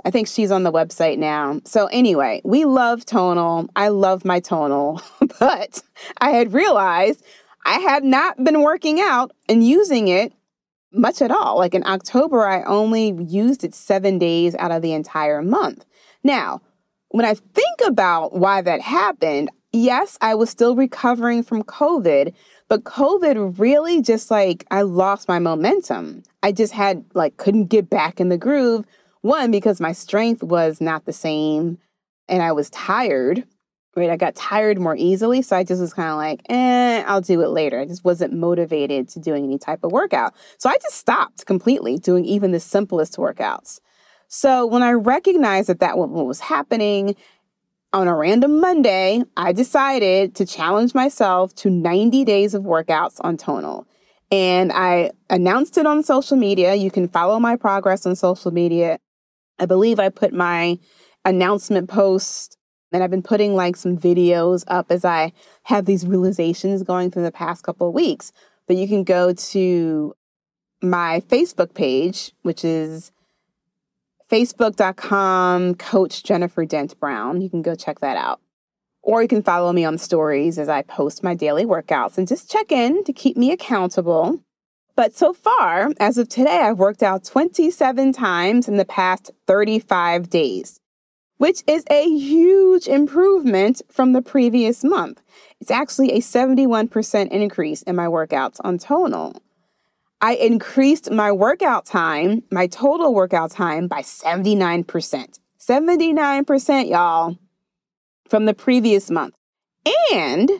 I 0.06 0.12
think 0.12 0.28
she's 0.28 0.52
on 0.52 0.64
the 0.64 0.72
website 0.72 1.18
now. 1.18 1.60
So, 1.66 1.88
anyway, 1.88 2.42
we 2.46 2.66
love 2.66 3.06
tonal. 3.06 3.70
I 3.76 3.90
love 3.90 4.24
my 4.24 4.40
tonal, 4.40 5.02
but 5.40 5.82
I 6.20 6.32
had 6.32 6.54
realized 6.54 7.24
I 7.66 7.80
had 7.80 8.04
not 8.04 8.42
been 8.44 8.62
working 8.62 9.02
out 9.02 9.32
and 9.48 9.66
using 9.66 10.08
it 10.08 10.34
much 10.92 11.22
at 11.22 11.32
all. 11.32 11.58
Like 11.58 11.76
in 11.76 11.86
October, 11.86 12.48
I 12.48 12.64
only 12.64 13.14
used 13.28 13.64
it 13.64 13.76
seven 13.76 14.18
days 14.18 14.56
out 14.56 14.72
of 14.72 14.82
the 14.82 14.94
entire 14.94 15.42
month. 15.42 15.86
Now, 16.24 16.62
when 17.10 17.26
I 17.26 17.34
think 17.34 17.82
about 17.86 18.34
why 18.34 18.62
that 18.62 18.82
happened, 18.82 19.50
yes, 19.72 20.18
I 20.22 20.36
was 20.36 20.50
still 20.50 20.76
recovering 20.76 21.44
from 21.44 21.64
COVID, 21.64 22.34
but 22.68 22.84
COVID 22.84 23.60
really 23.60 24.02
just 24.02 24.32
like 24.32 24.66
I 24.72 24.82
lost 24.84 25.28
my 25.28 25.40
momentum. 25.40 26.24
I 26.44 26.52
just 26.52 26.74
had 26.74 27.06
like 27.14 27.38
couldn't 27.38 27.66
get 27.66 27.90
back 27.90 28.20
in 28.20 28.30
the 28.30 28.38
groove. 28.38 28.86
One, 29.22 29.52
because 29.52 29.82
my 29.82 29.92
strength 29.92 30.44
was 30.44 30.80
not 30.80 31.06
the 31.06 31.14
same 31.14 31.78
and 32.30 32.42
I 32.42 32.52
was 32.54 32.70
tired. 32.70 33.44
right? 33.96 34.10
I 34.10 34.16
got 34.16 34.36
tired 34.36 34.80
more 34.80 34.96
easily. 34.96 35.42
So 35.42 35.58
I 35.58 35.64
just 35.64 35.82
was 35.82 35.94
kind 35.94 36.10
of 36.10 36.18
like, 36.18 36.42
eh, 36.50 37.04
I'll 37.06 37.20
do 37.22 37.42
it 37.42 37.50
later. 37.50 37.80
I 37.82 37.86
just 37.86 38.06
wasn't 38.06 38.34
motivated 38.34 39.10
to 39.10 39.20
doing 39.20 39.44
any 39.44 39.58
type 39.58 39.84
of 39.84 39.92
workout. 39.92 40.34
So 40.58 40.70
I 40.70 40.78
just 40.82 40.96
stopped 40.96 41.46
completely 41.46 41.98
doing 41.98 42.24
even 42.24 42.52
the 42.52 42.60
simplest 42.60 43.18
workouts. 43.18 43.82
So 44.30 44.66
when 44.66 44.84
I 44.84 44.92
recognized 44.92 45.70
that 45.70 45.80
that 45.80 45.98
what 45.98 46.10
was 46.10 46.40
happening 46.40 47.16
on 47.92 48.08
a 48.08 48.16
random 48.16 48.60
Monday, 48.60 49.24
I 49.36 49.52
decided 49.52 50.36
to 50.36 50.46
challenge 50.46 50.94
myself 50.94 51.56
to 51.56 51.70
90 51.70 52.24
days 52.24 52.54
of 52.54 52.64
workouts 52.64 53.16
on 53.22 53.38
Tonal. 53.38 53.88
And 54.32 54.72
I 54.72 55.12
announced 55.30 55.78
it 55.78 55.88
on 55.88 56.04
social 56.04 56.38
media. 56.38 56.76
You 56.76 56.92
can 56.92 57.08
follow 57.08 57.40
my 57.40 57.56
progress 57.56 58.06
on 58.06 58.16
social 58.16 58.52
media. 58.52 59.00
I 59.58 59.66
believe 59.66 60.00
I 60.00 60.10
put 60.10 60.34
my 60.34 60.78
announcement 61.26 61.90
post 61.90 62.58
and 62.92 63.04
I've 63.04 63.12
been 63.12 63.24
putting 63.24 63.56
like 63.56 63.76
some 63.76 63.98
videos 63.98 64.64
up 64.68 64.92
as 64.92 65.04
I 65.04 65.34
have 65.64 65.86
these 65.86 66.06
realizations 66.06 66.84
going 66.84 67.12
through 67.12 67.24
the 67.24 67.32
past 67.32 67.64
couple 67.64 67.88
of 67.88 67.94
weeks. 67.94 68.32
But 68.68 68.78
you 68.78 68.88
can 68.88 69.04
go 69.04 69.34
to 69.34 70.14
my 70.82 71.22
Facebook 71.28 71.74
page, 71.74 72.32
which 72.44 72.64
is 72.64 73.12
facebook.com 74.30 75.76
coach 75.76 76.24
Jennifer 76.24 76.66
Dent 76.66 77.00
Brown. 77.00 77.42
You 77.42 77.50
can 77.50 77.62
go 77.62 77.76
check 77.76 78.00
that 78.00 78.18
out. 78.18 78.40
Or 79.02 79.22
you 79.22 79.28
can 79.28 79.42
follow 79.42 79.74
me 79.74 79.86
on 79.86 79.98
stories 79.98 80.60
as 80.60 80.70
I 80.70 80.84
post 80.84 81.24
my 81.24 81.34
daily 81.34 81.66
workouts 81.66 82.18
and 82.18 82.28
just 82.28 82.50
check 82.50 82.72
in 82.72 83.04
to 83.06 83.14
keep 83.14 83.38
me 83.38 83.52
accountable. 83.52 84.40
But 84.96 85.16
so 85.16 85.34
far, 85.34 85.92
as 86.00 86.18
of 86.18 86.28
today, 86.28 86.60
I've 86.60 86.78
worked 86.78 87.02
out 87.02 87.24
27 87.24 88.12
times 88.12 88.68
in 88.68 88.78
the 88.78 88.86
past 88.86 89.32
35 89.48 90.30
days, 90.30 90.80
which 91.38 91.64
is 91.66 91.86
a 91.90 92.04
huge 92.04 92.88
improvement 92.88 93.82
from 93.90 94.12
the 94.12 94.22
previous 94.22 94.84
month. 94.84 95.24
It's 95.62 95.72
actually 95.72 96.12
a 96.12 96.20
71% 96.20 97.30
increase 97.30 97.82
in 97.84 97.96
my 97.96 98.08
workouts 98.08 98.58
on 98.64 98.78
Tonal. 98.78 99.42
I 100.22 100.34
increased 100.36 101.12
my 101.12 101.32
workout 101.32 101.86
time, 101.86 102.44
my 102.52 102.68
total 102.68 103.14
workout 103.14 103.52
time 103.52 103.88
by 103.88 104.02
79%. 104.02 105.40
79%, 105.60 106.90
y'all, 106.90 107.38
from 108.28 108.46
the 108.46 108.54
previous 108.54 109.10
month. 109.10 109.36
And 110.12 110.52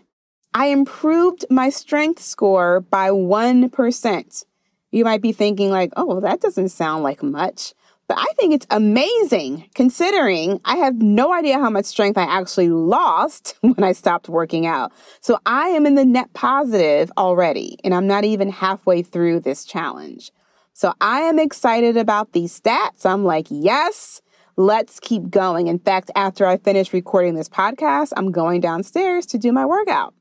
I 0.54 0.68
improved 0.68 1.46
my 1.50 1.70
strength 1.70 2.22
score 2.22 2.80
by 2.80 3.10
1%. 3.10 4.46
You 4.92 5.04
might 5.04 5.22
be 5.22 5.32
thinking, 5.34 5.70
like, 5.70 5.92
oh, 5.98 6.22
that 6.22 6.40
doesn't 6.40 6.70
sound 6.70 7.04
like 7.04 7.22
much. 7.22 7.74
But 8.10 8.18
I 8.18 8.26
think 8.38 8.56
it's 8.56 8.66
amazing 8.72 9.70
considering 9.76 10.60
I 10.66 10.78
have 10.78 11.00
no 11.00 11.32
idea 11.32 11.60
how 11.60 11.70
much 11.70 11.86
strength 11.86 12.18
I 12.18 12.24
actually 12.24 12.70
lost 12.70 13.56
when 13.62 13.84
I 13.84 13.92
stopped 13.92 14.28
working 14.28 14.66
out. 14.66 14.92
So 15.22 15.38
I 15.46 15.68
am 15.70 15.86
in 15.86 15.94
the 15.94 16.04
net 16.04 16.34
positive 16.34 17.12
already, 17.18 17.78
and 17.84 17.94
I'm 17.94 18.08
not 18.08 18.26
even 18.26 18.50
halfway 18.50 19.04
through 19.04 19.42
this 19.42 19.64
challenge. 19.64 20.32
So 20.74 20.94
I 21.00 21.20
am 21.22 21.38
excited 21.38 21.98
about 21.98 22.34
these 22.34 22.60
stats. 22.60 23.06
I'm 23.06 23.26
like, 23.26 23.46
yes, 23.52 24.24
let's 24.58 25.00
keep 25.00 25.30
going. 25.30 25.68
In 25.68 25.78
fact, 25.78 26.10
after 26.16 26.48
I 26.48 26.58
finish 26.58 26.92
recording 26.92 27.36
this 27.36 27.50
podcast, 27.50 28.12
I'm 28.18 28.32
going 28.32 28.60
downstairs 28.60 29.28
to 29.28 29.38
do 29.38 29.52
my 29.52 29.68
workout. 29.68 30.16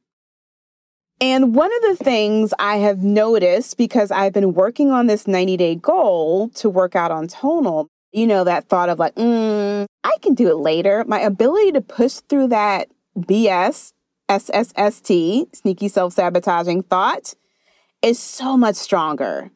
And 1.21 1.55
one 1.55 1.71
of 1.75 1.99
the 1.99 2.05
things 2.05 2.55
I 2.59 2.77
have 2.77 3.03
noticed 3.03 3.77
because 3.77 4.11
I've 4.11 4.33
been 4.33 4.55
working 4.55 4.91
on 4.91 5.07
this 5.07 5.27
90 5.27 5.57
day 5.57 5.75
goal 5.75 6.49
to 6.51 6.71
work 6.71 6.95
out 6.95 7.11
on 7.11 7.27
tonal, 7.27 7.89
you 8.13 8.27
know, 8.27 8.45
that 8.45 8.69
thought 8.69 8.89
of 8.89 8.99
like, 8.99 9.15
mm, 9.17 9.87
I 10.05 10.17
can 10.23 10.35
do 10.35 10.49
it 10.49 10.59
later. 10.59 11.05
My 11.09 11.21
ability 11.21 11.73
to 11.73 11.81
push 11.81 12.15
through 12.29 12.49
that 12.49 12.89
BS, 13.19 13.93
SSST, 14.29 15.57
sneaky 15.57 15.89
self 15.89 16.13
sabotaging 16.13 16.83
thought, 16.85 17.35
is 18.01 18.19
so 18.19 18.57
much 18.57 18.77
stronger. 18.77 19.51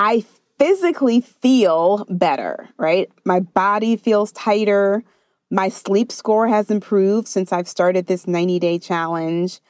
I 0.00 0.24
physically 0.58 1.20
feel 1.20 2.06
better, 2.08 2.70
right? 2.76 3.08
My 3.24 3.38
body 3.38 3.96
feels 3.96 4.32
tighter. 4.32 5.04
My 5.48 5.68
sleep 5.68 6.10
score 6.10 6.48
has 6.48 6.70
improved 6.70 7.28
since 7.28 7.52
I've 7.52 7.68
started 7.68 8.08
this 8.08 8.26
90 8.26 8.58
day 8.58 8.80
challenge. 8.80 9.60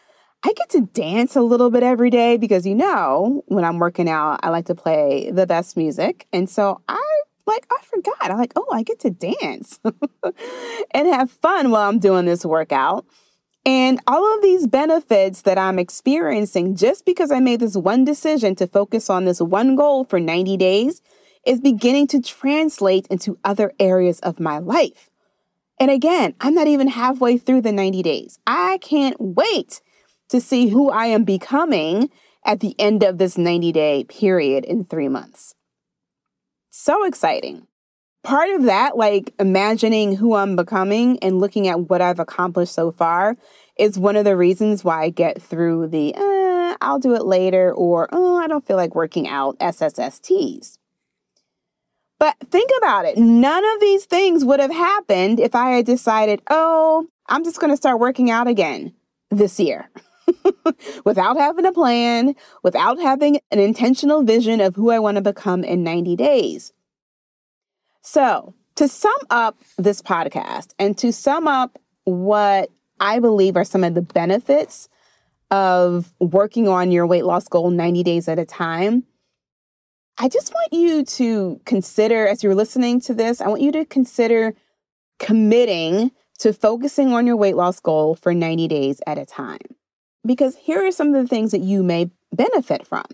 I 0.47 0.53
get 0.53 0.69
to 0.71 0.83
dance 0.83 1.37
a 1.37 1.41
little 1.41 1.71
bit 1.71 1.83
every 1.83 2.11
day 2.11 2.37
because 2.37 2.67
you 2.67 2.75
know, 2.75 3.43
when 3.47 3.65
I'm 3.65 3.79
working 3.79 4.09
out, 4.11 4.41
I 4.43 4.51
like 4.51 4.67
to 4.67 4.75
play 4.75 5.31
the 5.31 5.47
best 5.47 5.77
music. 5.77 6.27
And 6.33 6.49
so 6.51 6.83
I 6.87 7.23
like, 7.47 7.67
I 7.71 7.79
forgot. 7.83 8.31
I'm 8.31 8.39
like, 8.39 8.53
oh, 8.57 8.69
I 8.71 8.83
get 8.83 9.01
to 9.01 9.11
dance 9.11 9.81
and 10.93 11.09
have 11.09 11.31
fun 11.31 11.71
while 11.71 11.89
I'm 11.89 11.99
doing 11.99 12.27
this 12.27 12.45
workout. 12.45 13.07
And 13.67 14.01
all 14.07 14.35
of 14.35 14.43
these 14.43 14.67
benefits 14.67 15.43
that 15.43 15.57
I'm 15.57 15.79
experiencing 15.79 16.77
just 16.77 17.07
because 17.07 17.31
I 17.31 17.41
made 17.41 17.61
this 17.61 17.77
one 17.77 18.05
decision 18.05 18.55
to 18.57 18.67
focus 18.67 19.09
on 19.09 19.25
this 19.25 19.41
one 19.41 19.75
goal 19.75 20.05
for 20.05 20.21
90 20.21 20.59
days 20.59 21.01
is 21.47 21.61
beginning 21.61 22.07
to 22.09 22.21
translate 22.21 23.07
into 23.09 23.39
other 23.45 23.73
areas 23.81 24.21
of 24.21 24.41
my 24.41 24.59
life. 24.59 25.09
And 25.81 25.91
again, 25.91 26.35
I'm 26.41 26.55
not 26.55 26.67
even 26.67 26.89
halfway 26.89 27.39
through 27.39 27.63
the 27.63 27.73
90 27.73 28.03
days. 28.03 28.39
I 28.47 28.79
can't 28.79 29.17
wait 29.19 29.81
to 30.31 30.41
see 30.41 30.69
who 30.69 30.91
I 30.91 31.07
am 31.07 31.25
becoming 31.25 32.11
at 32.45 32.61
the 32.61 32.75
end 32.79 33.03
of 33.03 33.19
this 33.19 33.39
90 33.39 33.73
day 33.73 34.05
period 34.05 34.65
in 34.65 34.85
three 34.85 35.09
months. 35.09 35.55
So 36.71 37.05
exciting. 37.05 37.67
Part 38.23 38.51
of 38.51 38.65
that, 38.65 38.97
like 38.97 39.35
imagining 39.39 40.17
who 40.17 40.35
I'm 40.35 40.57
becoming 40.57 41.19
and 41.19 41.41
looking 41.41 41.69
at 41.69 41.91
what 41.91 42.01
I've 42.01 42.19
accomplished 42.19 42.73
so 42.73 42.91
far, 42.91 43.37
is 43.79 43.99
one 43.99 44.17
of 44.17 44.25
the 44.25 44.37
reasons 44.37 44.83
why 44.83 45.03
I 45.03 45.11
get 45.11 45.43
through 45.43 45.89
the 45.89 46.15
eh, 46.15 46.77
I'll 46.81 46.99
do 46.99 47.15
it 47.15 47.27
later 47.27 47.73
or 47.73 48.09
oh, 48.13 48.37
I 48.37 48.47
don't 48.47 48.67
feel 48.67 48.77
like 48.77 48.95
working 48.95 49.29
out 49.29 49.59
SSSTs. 49.59 50.79
But 52.19 52.37
think 52.51 52.71
about 52.79 53.05
it. 53.05 53.19
None 53.19 53.65
of 53.65 53.81
these 53.81 54.07
things 54.07 54.45
would 54.45 54.61
have 54.61 54.73
happened 54.73 55.41
if 55.41 55.55
I 55.55 55.73
had 55.73 55.87
decided, 55.87 56.41
oh, 56.49 57.07
I'm 57.29 57.45
just 57.45 57.61
going 57.61 57.73
to 57.73 57.77
start 57.77 58.01
working 58.01 58.31
out 58.31 58.49
again 58.49 58.95
this 59.31 59.59
year. 59.61 59.91
without 61.05 61.37
having 61.37 61.65
a 61.65 61.73
plan, 61.73 62.35
without 62.63 63.01
having 63.01 63.39
an 63.51 63.59
intentional 63.59 64.23
vision 64.23 64.61
of 64.61 64.75
who 64.75 64.91
I 64.91 64.99
want 64.99 65.17
to 65.17 65.23
become 65.23 65.65
in 65.65 65.83
90 65.83 66.17
days. 66.17 66.73
So, 68.03 68.55
to 68.77 68.89
sum 68.89 69.15
up 69.31 69.57
this 69.79 70.03
podcast 70.03 70.75
and 70.79 70.99
to 70.99 71.13
sum 71.13 71.47
up 71.47 71.79
what 72.05 72.71
I 73.01 73.19
believe 73.19 73.57
are 73.57 73.65
some 73.65 73.85
of 73.85 73.95
the 73.95 74.03
benefits 74.03 74.89
of 75.51 76.13
working 76.19 76.69
on 76.69 76.91
your 76.91 77.07
weight 77.07 77.25
loss 77.25 77.49
goal 77.49 77.71
90 77.71 78.03
days 78.03 78.29
at 78.29 78.39
a 78.39 78.45
time, 78.45 79.05
I 80.19 80.29
just 80.29 80.53
want 80.53 80.73
you 80.73 81.05
to 81.05 81.61
consider, 81.65 82.27
as 82.27 82.43
you're 82.43 82.55
listening 82.55 83.01
to 83.03 83.15
this, 83.15 83.41
I 83.41 83.49
want 83.49 83.63
you 83.63 83.73
to 83.73 83.85
consider 83.85 84.55
committing 85.19 86.13
to 86.41 86.53
focusing 86.53 87.13
on 87.13 87.27
your 87.27 87.37
weight 87.37 87.57
loss 87.57 87.81
goal 87.81 88.15
for 88.15 88.35
90 88.35 88.69
days 88.69 89.01
at 89.07 89.19
a 89.19 89.25
time 89.25 89.61
because 90.27 90.57
here 90.57 90.85
are 90.85 90.93
some 90.93 91.15
of 91.15 91.23
the 91.23 91.29
things 91.29 91.53
that 91.53 91.61
you 91.61 91.83
may 91.83 92.11
benefit 92.33 92.87
from. 92.87 93.05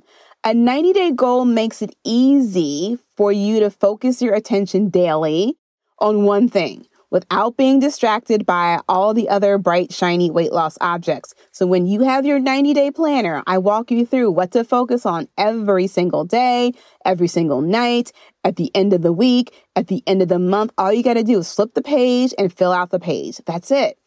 A 0.44 0.54
90 0.54 0.92
day 0.92 1.12
goal 1.12 1.44
makes 1.44 1.82
it 1.82 1.94
easy 2.04 2.98
for 3.16 3.30
you 3.30 3.60
to 3.60 3.70
focus 3.70 4.22
your 4.22 4.34
attention 4.34 4.88
daily 4.88 5.56
on 5.98 6.24
one 6.24 6.48
thing 6.48 6.86
without 7.10 7.56
being 7.56 7.80
distracted 7.80 8.46
by 8.46 8.80
all 8.88 9.12
the 9.12 9.28
other 9.28 9.58
bright, 9.58 9.92
shiny 9.92 10.30
weight 10.30 10.52
loss 10.52 10.78
objects. 10.80 11.34
So 11.50 11.66
when 11.66 11.86
you 11.86 12.00
have 12.02 12.24
your 12.24 12.38
90 12.38 12.72
day 12.72 12.90
planner, 12.90 13.42
I 13.46 13.58
walk 13.58 13.90
you 13.90 14.06
through 14.06 14.30
what 14.30 14.52
to 14.52 14.64
focus 14.64 15.04
on 15.04 15.28
every 15.36 15.86
single 15.86 16.24
day, 16.24 16.72
every 17.04 17.28
single 17.28 17.60
night, 17.60 18.12
at 18.44 18.56
the 18.56 18.74
end 18.74 18.92
of 18.92 19.02
the 19.02 19.12
week, 19.12 19.52
at 19.76 19.88
the 19.88 20.02
end 20.06 20.22
of 20.22 20.28
the 20.28 20.38
month. 20.38 20.72
All 20.78 20.92
you 20.92 21.02
got 21.02 21.14
to 21.14 21.24
do 21.24 21.38
is 21.38 21.52
flip 21.52 21.74
the 21.74 21.82
page 21.82 22.32
and 22.38 22.52
fill 22.52 22.72
out 22.72 22.90
the 22.90 23.00
page. 23.00 23.40
That's 23.44 23.70
it. 23.70 23.98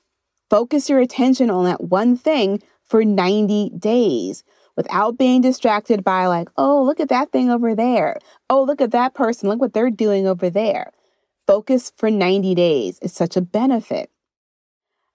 Focus 0.49 0.89
your 0.89 0.99
attention 0.99 1.49
on 1.49 1.65
that 1.65 1.83
one 1.83 2.15
thing 2.15 2.61
for 2.93 3.03
90 3.03 3.71
days 3.71 4.43
without 4.77 5.17
being 5.17 5.41
distracted 5.41 6.03
by, 6.03 6.27
like, 6.27 6.47
oh, 6.57 6.83
look 6.83 6.99
at 6.99 7.09
that 7.09 7.31
thing 7.31 7.49
over 7.49 7.73
there. 7.73 8.19
Oh, 8.51 8.61
look 8.61 8.81
at 8.81 8.91
that 8.91 9.15
person. 9.15 9.49
Look 9.49 9.59
what 9.59 9.73
they're 9.73 9.89
doing 9.89 10.27
over 10.27 10.47
there. 10.51 10.91
Focus 11.47 11.91
for 11.97 12.11
90 12.11 12.53
days 12.53 12.99
is 13.01 13.11
such 13.11 13.35
a 13.35 13.41
benefit. 13.41 14.11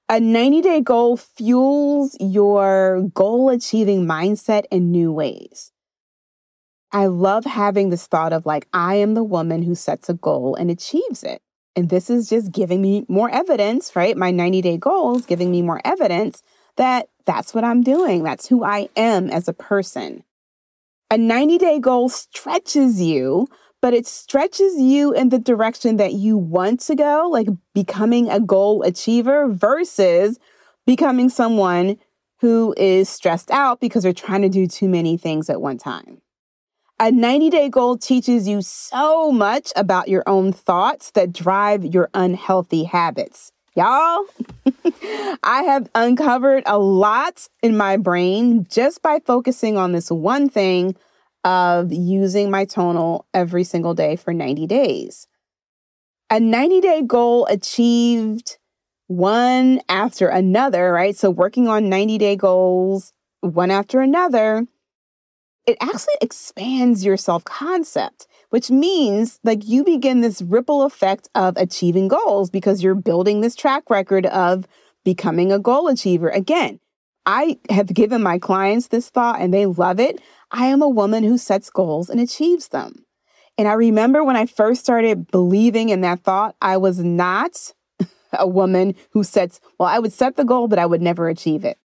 A 0.09 0.19
90 0.19 0.61
day 0.61 0.81
goal 0.81 1.17
fuels 1.17 2.17
your 2.19 3.09
goal 3.15 3.49
achieving 3.49 4.07
mindset 4.07 4.65
in 4.73 4.91
new 4.91 5.13
ways. 5.13 5.71
I 6.91 7.07
love 7.07 7.45
having 7.45 7.91
this 7.91 8.09
thought 8.09 8.33
of 8.33 8.45
like, 8.45 8.67
I 8.73 8.97
am 8.97 9.15
the 9.15 9.23
woman 9.23 9.63
who 9.63 9.77
sets 9.77 10.09
a 10.09 10.15
goal 10.15 10.57
and 10.57 10.69
achieves 10.69 11.23
it. 11.23 11.43
And 11.77 11.91
this 11.91 12.11
is 12.11 12.29
just 12.29 12.51
giving 12.51 12.83
me 12.83 13.07
more 13.09 13.31
evidence, 13.31 13.95
right? 13.95 14.17
My 14.17 14.33
90 14.33 14.63
day 14.63 14.79
goals 14.79 15.27
giving 15.27 15.53
me 15.53 15.63
more 15.63 15.81
evidence 15.85 16.43
that 16.79 17.09
that's 17.27 17.55
what 17.55 17.63
I'm 17.63 17.83
doing. 17.83 18.25
That's 18.25 18.49
who 18.49 18.65
I 18.65 18.89
am 18.97 19.31
as 19.31 19.47
a 19.47 19.53
person. 19.53 20.25
A 21.11 21.19
90 21.19 21.59
day 21.59 21.79
goal 21.79 22.09
stretches 22.09 23.01
you 23.01 23.47
but 23.81 23.95
it 23.95 24.07
stretches 24.07 24.81
you 24.81 25.13
in 25.13 25.29
the 25.29 25.39
direction 25.39 25.97
that 25.99 26.15
you 26.15 26.37
want 26.37 26.81
to 26.81 26.95
go, 26.95 27.29
like 27.31 27.49
becoming 27.75 28.29
a 28.29 28.41
goal 28.41 28.83
achiever 28.83 29.49
versus 29.49 30.39
becoming 30.87 31.29
someone 31.29 31.97
who 32.41 32.75
is 32.77 33.09
stressed 33.09 33.51
out 33.51 33.81
because 33.81 34.03
they're 34.03 34.13
trying 34.13 34.43
to 34.43 34.49
do 34.49 34.67
too 34.67 34.89
many 34.89 35.17
things 35.17 35.49
at 35.49 35.61
one 35.61 35.79
time. 35.79 36.21
A 37.01 37.13
90 37.13 37.51
day 37.51 37.69
goal 37.69 37.97
teaches 37.97 38.49
you 38.49 38.63
so 38.63 39.31
much 39.31 39.73
about 39.77 40.09
your 40.09 40.25
own 40.27 40.53
thoughts 40.53 41.13
that 41.13 41.33
drive 41.33 41.85
your 41.85 42.11
unhealthy 42.15 42.85
habits. 42.85 43.53
Y'all, 43.79 44.25
I 45.45 45.63
have 45.63 45.89
uncovered 45.95 46.65
a 46.67 46.81
lot 46.81 47.47
in 47.63 47.77
my 47.77 47.97
brain 47.97 48.67
just 48.69 49.03
by 49.03 49.21
focusing 49.21 49.77
on 49.77 49.93
this 49.93 50.11
one 50.11 50.49
thing 50.49 50.97
of 51.45 51.93
using 51.93 52.51
my 52.51 52.65
tonal 52.65 53.25
every 53.33 53.63
single 53.63 53.95
day 53.95 54.17
for 54.17 54.35
90 54.35 54.67
days. 54.67 55.29
A 56.29 56.41
90 56.41 56.81
day 56.81 57.03
goal 57.03 57.47
achieved 57.47 58.59
one 59.07 59.81
after 59.89 60.27
another, 60.27 60.93
right? 60.93 61.15
So, 61.15 61.31
working 61.31 61.69
on 61.69 61.89
90 61.89 62.19
day 62.19 62.35
goals 62.35 63.13
one 63.43 63.71
after 63.71 64.01
another 64.01 64.67
it 65.69 65.77
actually 65.83 66.15
expands 66.23 67.05
your 67.05 67.19
self 67.19 67.45
concept, 67.45 68.27
which 68.51 68.71
means 68.71 69.39
like 69.45 69.67
you 69.67 69.85
begin 69.85 70.21
this 70.21 70.43
ripple 70.43 70.83
effect 70.83 71.29
of 71.35 71.57
achieving 71.57 72.09
goals 72.09 72.51
because 72.51 72.83
you're 72.83 72.95
building 72.95 73.41
this 73.41 73.55
track 73.55 73.91
record 73.91 74.27
of 74.27 74.67
becoming 75.05 75.53
a 75.53 75.59
goal 75.59 75.89
achiever. 75.89 76.29
Again, 76.29 76.81
I 77.27 77.59
have 77.71 77.93
given 77.93 78.23
my 78.23 78.39
clients 78.39 78.89
this 78.89 79.11
thought 79.11 79.41
and 79.41 79.53
they 79.53 79.67
love 79.67 80.01
it. 80.01 80.21
I 80.51 80.67
am 80.67 80.81
a 80.81 80.89
woman 80.89 81.25
who 81.25 81.37
sets 81.37 81.71
goals 81.71 82.09
and 82.09 82.21
achieves 82.21 82.69
them. 82.69 83.05
And 83.59 83.67
I 83.67 83.73
remember 83.73 84.23
when 84.25 84.37
I 84.37 84.47
first 84.47 84.81
started 84.81 85.31
believing 85.31 85.89
in 85.89 86.01
that 86.03 86.21
thought, 86.21 86.55
I 86.63 86.77
was 86.77 87.01
not 87.01 87.73
a 88.33 88.47
woman 88.47 88.95
who 89.11 89.25
sets, 89.25 89.61
well, 89.79 89.89
I 89.89 89.99
would 89.99 90.13
set 90.13 90.37
the 90.37 90.45
goal, 90.45 90.69
but 90.69 90.79
I 90.79 90.87
would 90.87 91.03
never 91.03 91.29
achieve 91.29 91.65
it. 91.65 91.77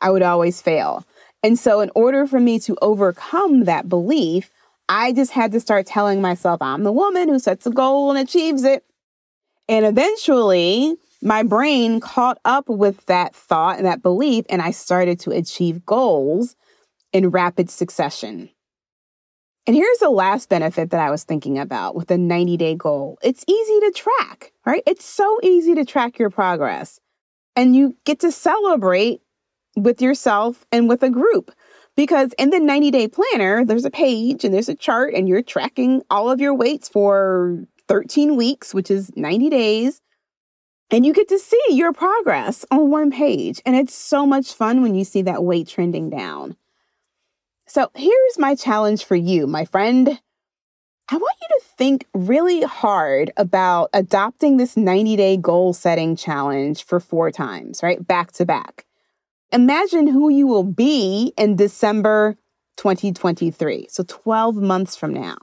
I 0.00 0.10
would 0.10 0.22
always 0.22 0.60
fail. 0.60 1.06
And 1.42 1.58
so, 1.58 1.80
in 1.80 1.90
order 1.94 2.26
for 2.26 2.38
me 2.38 2.58
to 2.60 2.76
overcome 2.82 3.64
that 3.64 3.88
belief, 3.88 4.50
I 4.94 5.14
just 5.14 5.30
had 5.30 5.52
to 5.52 5.60
start 5.60 5.86
telling 5.86 6.20
myself, 6.20 6.60
I'm 6.60 6.82
the 6.82 6.92
woman 6.92 7.30
who 7.30 7.38
sets 7.38 7.66
a 7.66 7.70
goal 7.70 8.10
and 8.10 8.18
achieves 8.18 8.62
it. 8.62 8.84
And 9.66 9.86
eventually, 9.86 10.96
my 11.22 11.42
brain 11.42 11.98
caught 11.98 12.38
up 12.44 12.68
with 12.68 13.06
that 13.06 13.34
thought 13.34 13.78
and 13.78 13.86
that 13.86 14.02
belief, 14.02 14.44
and 14.50 14.60
I 14.60 14.70
started 14.70 15.18
to 15.20 15.30
achieve 15.30 15.86
goals 15.86 16.56
in 17.10 17.30
rapid 17.30 17.70
succession. 17.70 18.50
And 19.66 19.74
here's 19.74 19.98
the 19.98 20.10
last 20.10 20.50
benefit 20.50 20.90
that 20.90 21.00
I 21.00 21.10
was 21.10 21.24
thinking 21.24 21.58
about 21.58 21.94
with 21.94 22.10
a 22.10 22.18
90 22.18 22.58
day 22.58 22.74
goal 22.74 23.18
it's 23.22 23.46
easy 23.48 23.80
to 23.80 23.92
track, 23.92 24.52
right? 24.66 24.82
It's 24.86 25.06
so 25.06 25.38
easy 25.42 25.74
to 25.74 25.86
track 25.86 26.18
your 26.18 26.28
progress. 26.28 27.00
And 27.56 27.74
you 27.74 27.96
get 28.04 28.20
to 28.20 28.30
celebrate 28.30 29.22
with 29.74 30.02
yourself 30.02 30.66
and 30.70 30.86
with 30.86 31.02
a 31.02 31.08
group. 31.08 31.50
Because 31.94 32.32
in 32.38 32.50
the 32.50 32.58
90 32.58 32.90
day 32.90 33.08
planner, 33.08 33.64
there's 33.64 33.84
a 33.84 33.90
page 33.90 34.44
and 34.44 34.54
there's 34.54 34.68
a 34.68 34.74
chart, 34.74 35.14
and 35.14 35.28
you're 35.28 35.42
tracking 35.42 36.02
all 36.08 36.30
of 36.30 36.40
your 36.40 36.54
weights 36.54 36.88
for 36.88 37.64
13 37.88 38.36
weeks, 38.36 38.72
which 38.72 38.90
is 38.90 39.10
90 39.16 39.50
days. 39.50 40.00
And 40.90 41.06
you 41.06 41.12
get 41.14 41.28
to 41.28 41.38
see 41.38 41.60
your 41.70 41.92
progress 41.92 42.64
on 42.70 42.90
one 42.90 43.10
page. 43.10 43.62
And 43.64 43.76
it's 43.76 43.94
so 43.94 44.26
much 44.26 44.52
fun 44.52 44.82
when 44.82 44.94
you 44.94 45.04
see 45.04 45.22
that 45.22 45.42
weight 45.42 45.68
trending 45.68 46.10
down. 46.10 46.56
So 47.66 47.90
here's 47.94 48.38
my 48.38 48.54
challenge 48.54 49.04
for 49.04 49.16
you, 49.16 49.46
my 49.46 49.64
friend. 49.64 50.20
I 51.08 51.16
want 51.16 51.36
you 51.42 51.58
to 51.58 51.64
think 51.76 52.06
really 52.14 52.62
hard 52.62 53.32
about 53.36 53.90
adopting 53.92 54.56
this 54.56 54.76
90 54.76 55.16
day 55.16 55.36
goal 55.36 55.72
setting 55.72 56.16
challenge 56.16 56.84
for 56.84 57.00
four 57.00 57.30
times, 57.30 57.82
right? 57.82 58.06
Back 58.06 58.32
to 58.32 58.44
back. 58.44 58.84
Imagine 59.54 60.06
who 60.06 60.30
you 60.30 60.46
will 60.46 60.64
be 60.64 61.34
in 61.36 61.56
December 61.56 62.38
2023. 62.78 63.86
So 63.90 64.02
12 64.02 64.56
months 64.56 64.96
from 64.96 65.12
now. 65.12 65.36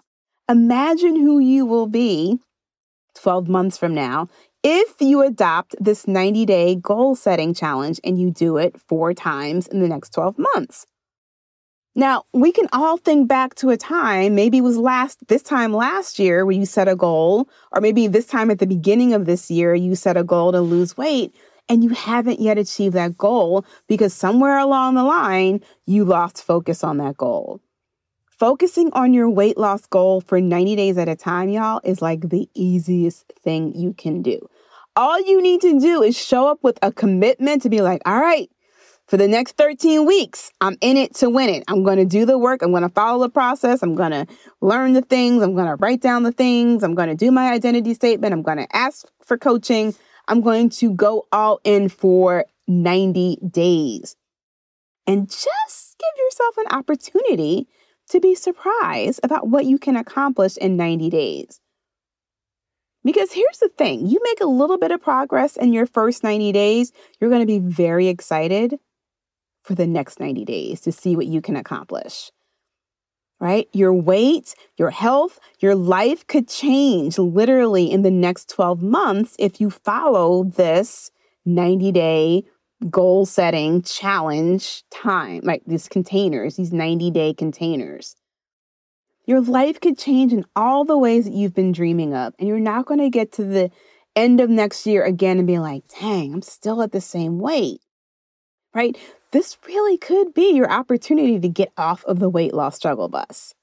Imagine 0.49 1.15
who 1.15 1.37
you 1.37 1.63
will 1.63 1.85
be 1.85 2.39
12 3.13 3.47
months 3.47 3.77
from 3.77 3.93
now 3.93 4.27
if 4.63 4.95
you 4.99 5.21
adopt 5.21 5.75
this 5.79 6.07
90 6.07 6.43
day 6.47 6.73
goal 6.73 7.13
setting 7.13 7.53
challenge 7.53 7.99
and 8.03 8.19
you 8.19 8.31
do 8.31 8.57
it 8.57 8.81
four 8.87 9.13
times 9.13 9.67
in 9.67 9.79
the 9.79 9.87
next 9.87 10.09
12 10.15 10.39
months. 10.39 10.87
Now, 11.93 12.23
we 12.33 12.51
can 12.51 12.67
all 12.73 12.97
think 12.97 13.27
back 13.27 13.53
to 13.55 13.69
a 13.69 13.77
time, 13.77 14.33
maybe 14.33 14.57
it 14.57 14.61
was 14.61 14.77
last 14.77 15.19
this 15.27 15.43
time 15.43 15.71
last 15.71 16.17
year 16.17 16.45
where 16.45 16.55
you 16.55 16.65
set 16.65 16.87
a 16.87 16.95
goal, 16.95 17.47
or 17.71 17.81
maybe 17.81 18.07
this 18.07 18.25
time 18.25 18.49
at 18.49 18.57
the 18.57 18.67
beginning 18.67 19.13
of 19.13 19.25
this 19.25 19.51
year 19.51 19.75
you 19.75 19.93
set 19.93 20.17
a 20.17 20.23
goal 20.23 20.51
to 20.51 20.61
lose 20.61 20.97
weight 20.97 21.35
and 21.69 21.83
you 21.83 21.91
haven't 21.91 22.41
yet 22.41 22.57
achieved 22.57 22.95
that 22.95 23.17
goal 23.17 23.63
because 23.87 24.13
somewhere 24.13 24.57
along 24.57 24.95
the 24.95 25.03
line, 25.03 25.61
you 25.85 26.03
lost 26.03 26.43
focus 26.43 26.83
on 26.83 26.97
that 26.97 27.15
goal. 27.15 27.61
Focusing 28.31 28.89
on 28.93 29.13
your 29.13 29.29
weight 29.29 29.57
loss 29.57 29.85
goal 29.85 30.21
for 30.21 30.41
90 30.41 30.75
days 30.75 30.97
at 30.97 31.07
a 31.07 31.15
time, 31.15 31.49
y'all, 31.49 31.81
is 31.83 32.01
like 32.01 32.29
the 32.29 32.49
easiest 32.53 33.31
thing 33.43 33.73
you 33.75 33.93
can 33.93 34.21
do. 34.21 34.39
All 34.95 35.21
you 35.21 35.41
need 35.41 35.61
to 35.61 35.79
do 35.79 36.01
is 36.01 36.17
show 36.17 36.47
up 36.47 36.59
with 36.63 36.79
a 36.81 36.91
commitment 36.91 37.61
to 37.61 37.69
be 37.69 37.81
like, 37.81 38.01
all 38.05 38.19
right, 38.19 38.49
for 39.07 39.17
the 39.17 39.27
next 39.27 39.57
13 39.57 40.05
weeks, 40.05 40.51
I'm 40.61 40.77
in 40.81 40.95
it 40.95 41.15
to 41.15 41.29
win 41.29 41.49
it. 41.49 41.63
I'm 41.67 41.83
going 41.83 41.97
to 41.97 42.05
do 42.05 42.25
the 42.25 42.37
work. 42.37 42.61
I'm 42.61 42.71
going 42.71 42.83
to 42.83 42.89
follow 42.89 43.19
the 43.19 43.29
process. 43.29 43.81
I'm 43.81 43.95
going 43.95 44.11
to 44.11 44.27
learn 44.61 44.93
the 44.93 45.01
things. 45.01 45.41
I'm 45.41 45.55
going 45.55 45.67
to 45.67 45.75
write 45.75 46.01
down 46.01 46.23
the 46.23 46.31
things. 46.31 46.83
I'm 46.83 46.95
going 46.95 47.09
to 47.09 47.15
do 47.15 47.31
my 47.31 47.51
identity 47.51 47.93
statement. 47.93 48.33
I'm 48.33 48.43
going 48.43 48.59
to 48.59 48.75
ask 48.75 49.07
for 49.23 49.37
coaching. 49.37 49.95
I'm 50.29 50.41
going 50.41 50.69
to 50.69 50.93
go 50.93 51.27
all 51.31 51.59
in 51.63 51.89
for 51.89 52.45
90 52.67 53.39
days. 53.49 54.15
And 55.07 55.27
just 55.27 55.97
give 55.97 56.23
yourself 56.23 56.57
an 56.57 56.77
opportunity 56.77 57.67
to 58.09 58.19
be 58.19 58.35
surprised 58.35 59.19
about 59.23 59.47
what 59.47 59.65
you 59.65 59.79
can 59.79 59.95
accomplish 59.95 60.55
in 60.57 60.77
90 60.77 61.09
days. 61.09 61.59
Because 63.03 63.31
here's 63.31 63.57
the 63.57 63.69
thing 63.69 64.05
you 64.05 64.19
make 64.23 64.39
a 64.39 64.45
little 64.45 64.77
bit 64.77 64.91
of 64.91 65.01
progress 65.01 65.57
in 65.57 65.73
your 65.73 65.87
first 65.87 66.23
90 66.23 66.51
days, 66.51 66.91
you're 67.19 67.31
going 67.31 67.41
to 67.41 67.47
be 67.47 67.59
very 67.59 68.07
excited 68.07 68.77
for 69.63 69.73
the 69.73 69.87
next 69.87 70.19
90 70.19 70.45
days 70.45 70.81
to 70.81 70.91
see 70.91 71.15
what 71.15 71.25
you 71.25 71.41
can 71.41 71.55
accomplish 71.55 72.31
right? 73.39 73.67
Your 73.71 73.93
weight, 73.93 74.53
your 74.77 74.89
health, 74.89 75.39
your 75.59 75.75
life 75.75 76.27
could 76.27 76.47
change 76.47 77.17
literally 77.17 77.89
in 77.89 78.01
the 78.01 78.11
next 78.11 78.49
12 78.49 78.81
months 78.81 79.35
if 79.39 79.61
you 79.61 79.69
follow 79.69 80.43
this 80.43 81.11
90 81.45 81.91
day 81.91 82.43
goal 82.89 83.25
setting 83.25 83.81
challenge 83.81 84.83
time, 84.89 85.41
like 85.43 85.63
these 85.65 85.87
containers, 85.87 86.55
these 86.55 86.71
90 86.71 87.11
day 87.11 87.33
containers. 87.33 88.15
Your 89.25 89.41
life 89.41 89.79
could 89.79 89.97
change 89.97 90.33
in 90.33 90.45
all 90.55 90.85
the 90.85 90.97
ways 90.97 91.25
that 91.25 91.33
you've 91.33 91.53
been 91.53 91.71
dreaming 91.71 92.15
of. 92.15 92.33
And 92.39 92.47
you're 92.47 92.59
not 92.59 92.85
going 92.85 92.99
to 92.99 93.09
get 93.09 93.31
to 93.33 93.43
the 93.43 93.69
end 94.15 94.41
of 94.41 94.49
next 94.49 94.87
year 94.87 95.03
again 95.03 95.37
and 95.37 95.45
be 95.45 95.59
like, 95.59 95.83
dang, 95.99 96.33
I'm 96.33 96.41
still 96.41 96.81
at 96.81 96.91
the 96.91 97.01
same 97.01 97.37
weight, 97.37 97.81
right? 98.73 98.97
this 99.31 99.57
really 99.67 99.97
could 99.97 100.33
be 100.33 100.53
your 100.53 100.71
opportunity 100.71 101.39
to 101.39 101.49
get 101.49 101.71
off 101.77 102.03
of 102.05 102.19
the 102.19 102.29
weight 102.29 102.53
loss 102.53 102.75
struggle 102.75 103.09
bus. 103.09 103.53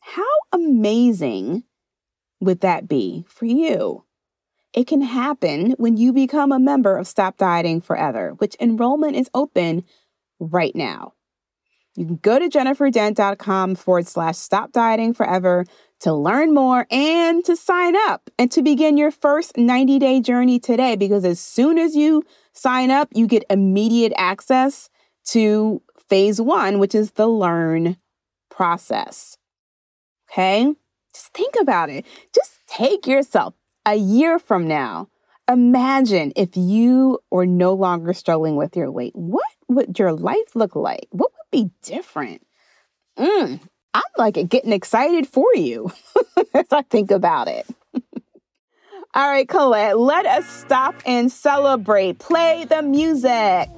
How 0.00 0.24
amazing 0.52 1.64
would 2.40 2.60
that 2.60 2.88
be 2.88 3.24
for 3.28 3.46
you? 3.46 4.04
It 4.72 4.86
can 4.86 5.00
happen 5.00 5.72
when 5.78 5.96
you 5.96 6.12
become 6.12 6.52
a 6.52 6.58
member 6.58 6.98
of 6.98 7.06
Stop 7.06 7.38
Dieting 7.38 7.80
Forever, 7.80 8.34
which 8.38 8.56
enrollment 8.60 9.16
is 9.16 9.30
open 9.32 9.84
right 10.38 10.74
now. 10.76 11.14
You 11.96 12.06
can 12.06 12.16
go 12.16 12.38
to 12.38 12.48
jenniferdent.com 12.48 13.74
forward 13.76 14.06
slash 14.06 14.36
stop 14.36 14.72
dieting 14.72 15.14
forever 15.14 15.64
to 16.00 16.12
learn 16.12 16.52
more 16.52 16.86
and 16.90 17.44
to 17.44 17.56
sign 17.56 17.96
up 17.96 18.28
and 18.38 18.50
to 18.52 18.62
begin 18.62 18.96
your 18.96 19.10
first 19.10 19.56
90 19.56 19.98
day 19.98 20.20
journey 20.20 20.58
today. 20.58 20.96
Because 20.96 21.24
as 21.24 21.40
soon 21.40 21.78
as 21.78 21.96
you 21.96 22.22
sign 22.52 22.90
up, 22.90 23.08
you 23.12 23.26
get 23.26 23.44
immediate 23.48 24.12
access 24.16 24.90
to 25.26 25.82
phase 26.08 26.40
one, 26.40 26.78
which 26.78 26.94
is 26.94 27.12
the 27.12 27.26
learn 27.26 27.96
process. 28.50 29.38
Okay? 30.30 30.72
Just 31.14 31.32
think 31.32 31.54
about 31.60 31.88
it. 31.88 32.04
Just 32.34 32.58
take 32.66 33.06
yourself 33.06 33.54
a 33.86 33.94
year 33.94 34.38
from 34.38 34.68
now. 34.68 35.08
Imagine 35.48 36.32
if 36.36 36.56
you 36.56 37.20
were 37.30 37.46
no 37.46 37.72
longer 37.72 38.12
struggling 38.12 38.56
with 38.56 38.76
your 38.76 38.90
weight. 38.90 39.14
What 39.14 39.46
would 39.68 39.98
your 39.98 40.12
life 40.12 40.54
look 40.56 40.74
like? 40.74 41.06
What 41.10 41.30
be 41.50 41.70
different? 41.82 42.46
Mm, 43.18 43.60
I'm 43.94 44.02
like 44.16 44.48
getting 44.48 44.72
excited 44.72 45.26
for 45.26 45.54
you 45.54 45.90
as 46.54 46.66
I 46.70 46.82
think 46.82 47.10
about 47.10 47.48
it. 47.48 47.66
All 49.14 49.30
right, 49.30 49.48
Colette, 49.48 49.98
let 49.98 50.26
us 50.26 50.46
stop 50.46 50.94
and 51.06 51.32
celebrate. 51.32 52.18
Play 52.18 52.66
the 52.68 52.82
music. 52.82 53.70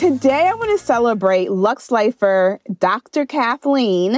today 0.00 0.48
I 0.48 0.54
want 0.54 0.70
to 0.70 0.82
celebrate 0.82 1.50
Lux 1.50 1.90
Lifer 1.90 2.58
Dr. 2.78 3.26
Kathleen, 3.26 4.16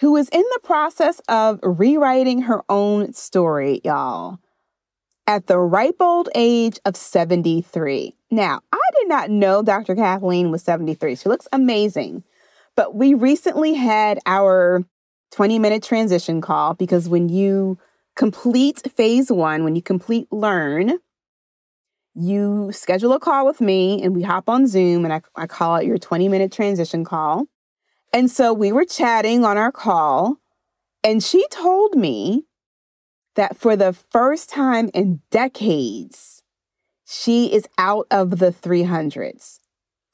who 0.00 0.14
is 0.18 0.28
in 0.28 0.42
the 0.42 0.60
process 0.62 1.22
of 1.26 1.58
rewriting 1.62 2.42
her 2.42 2.62
own 2.68 3.14
story, 3.14 3.80
y'all, 3.82 4.38
at 5.30 5.46
the 5.46 5.58
ripe 5.58 6.00
old 6.00 6.28
age 6.34 6.80
of 6.84 6.96
73. 6.96 8.16
Now, 8.32 8.62
I 8.72 8.88
did 8.98 9.08
not 9.08 9.30
know 9.30 9.62
Dr. 9.62 9.94
Kathleen 9.94 10.50
was 10.50 10.64
73. 10.64 11.14
She 11.14 11.28
looks 11.28 11.46
amazing. 11.52 12.24
But 12.74 12.96
we 12.96 13.14
recently 13.14 13.74
had 13.74 14.18
our 14.26 14.84
20 15.30 15.60
minute 15.60 15.84
transition 15.84 16.40
call 16.40 16.74
because 16.74 17.08
when 17.08 17.28
you 17.28 17.78
complete 18.16 18.82
phase 18.96 19.30
one, 19.30 19.62
when 19.62 19.76
you 19.76 19.82
complete 19.82 20.26
learn, 20.32 20.98
you 22.16 22.72
schedule 22.72 23.12
a 23.12 23.20
call 23.20 23.46
with 23.46 23.60
me 23.60 24.02
and 24.02 24.16
we 24.16 24.22
hop 24.22 24.48
on 24.48 24.66
Zoom 24.66 25.04
and 25.04 25.14
I, 25.14 25.20
I 25.36 25.46
call 25.46 25.76
it 25.76 25.86
your 25.86 25.98
20 25.98 26.28
minute 26.28 26.50
transition 26.50 27.04
call. 27.04 27.46
And 28.12 28.28
so 28.28 28.52
we 28.52 28.72
were 28.72 28.84
chatting 28.84 29.44
on 29.44 29.56
our 29.56 29.70
call, 29.70 30.38
and 31.04 31.22
she 31.22 31.46
told 31.52 31.94
me 31.94 32.46
that 33.36 33.56
for 33.56 33.76
the 33.76 33.92
first 33.92 34.50
time 34.50 34.90
in 34.94 35.20
decades, 35.30 36.42
she 37.06 37.52
is 37.52 37.66
out 37.78 38.06
of 38.10 38.38
the 38.38 38.52
300s. 38.52 39.60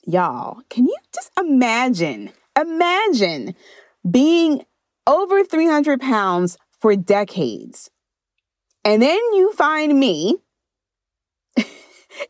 Y'all, 0.07 0.61
can 0.71 0.87
you 0.87 0.97
just 1.15 1.31
imagine? 1.39 2.31
Imagine 2.59 3.55
being 4.09 4.65
over 5.07 5.45
300 5.45 6.01
pounds 6.01 6.57
for 6.81 6.97
decades. 6.97 7.91
And 8.85 9.03
then 9.03 9.19
you 9.33 9.53
find 9.53 9.99
me 9.99 10.37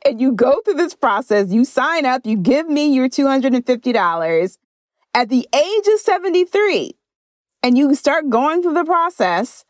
and 0.04 0.20
you 0.20 0.32
go 0.32 0.60
through 0.64 0.74
this 0.74 0.94
process, 0.94 1.50
you 1.50 1.64
sign 1.64 2.06
up, 2.06 2.24
you 2.24 2.36
give 2.36 2.68
me 2.68 2.92
your 2.92 3.08
$250 3.08 4.58
at 5.14 5.28
the 5.28 5.48
age 5.54 5.86
of 5.86 6.00
73, 6.00 6.92
and 7.62 7.78
you 7.78 7.94
start 7.94 8.28
going 8.28 8.62
through 8.62 8.74
the 8.74 8.84
process. 8.84 9.64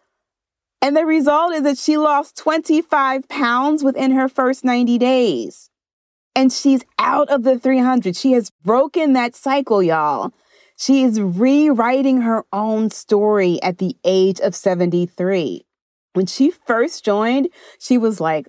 And 0.83 0.97
the 0.97 1.07
result 1.07 1.53
is 1.55 1.63
that 1.63 1.79
she 1.79 1.97
lost 1.97 2.37
25 2.37 3.29
pounds 3.29 3.83
within 3.83 4.13
her 4.13 4.29
first 4.29 4.65
90 4.65 4.99
days. 4.99 5.71
And 6.35 6.53
she's 6.53 6.85
out 6.99 7.29
of 7.31 7.45
the 7.45 7.59
300. 7.59 8.15
She 8.17 8.33
has 8.33 8.51
broken 8.63 9.15
that 9.15 9.35
cycle, 9.35 9.83
y'all. 9.83 10.33
She 10.79 11.03
is 11.03 11.21
rewriting 11.21 12.21
her 12.21 12.45
own 12.53 12.91
story 12.91 13.61
at 13.63 13.79
the 13.79 13.97
age 14.05 14.39
of 14.41 14.55
73. 14.55 15.65
When 16.13 16.27
she 16.27 16.51
first 16.51 17.05
joined, 17.05 17.49
she 17.79 17.97
was 17.97 18.21
like, 18.21 18.49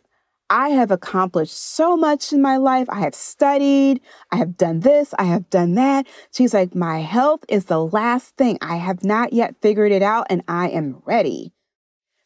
I 0.50 0.70
have 0.70 0.92
accomplished 0.92 1.58
so 1.58 1.98
much 1.98 2.32
in 2.32 2.42
my 2.42 2.58
life. 2.58 2.88
I 2.90 3.02
have 3.02 3.16
studied. 3.16 4.00
I 4.32 4.38
have 4.38 4.56
done 4.56 4.82
this. 4.82 5.13
I 5.20 5.24
have 5.24 5.50
done 5.50 5.76
that. 5.76 6.08
She's 6.32 6.54
like, 6.54 6.74
my 6.74 7.00
health 7.00 7.44
is 7.50 7.66
the 7.66 7.84
last 7.84 8.36
thing. 8.38 8.58
I 8.62 8.78
have 8.78 9.04
not 9.04 9.34
yet 9.34 9.56
figured 9.62 9.92
it 9.92 10.02
out 10.02 10.28
and 10.30 10.44
I 10.48 10.70
am 10.70 11.02
ready. 11.06 11.54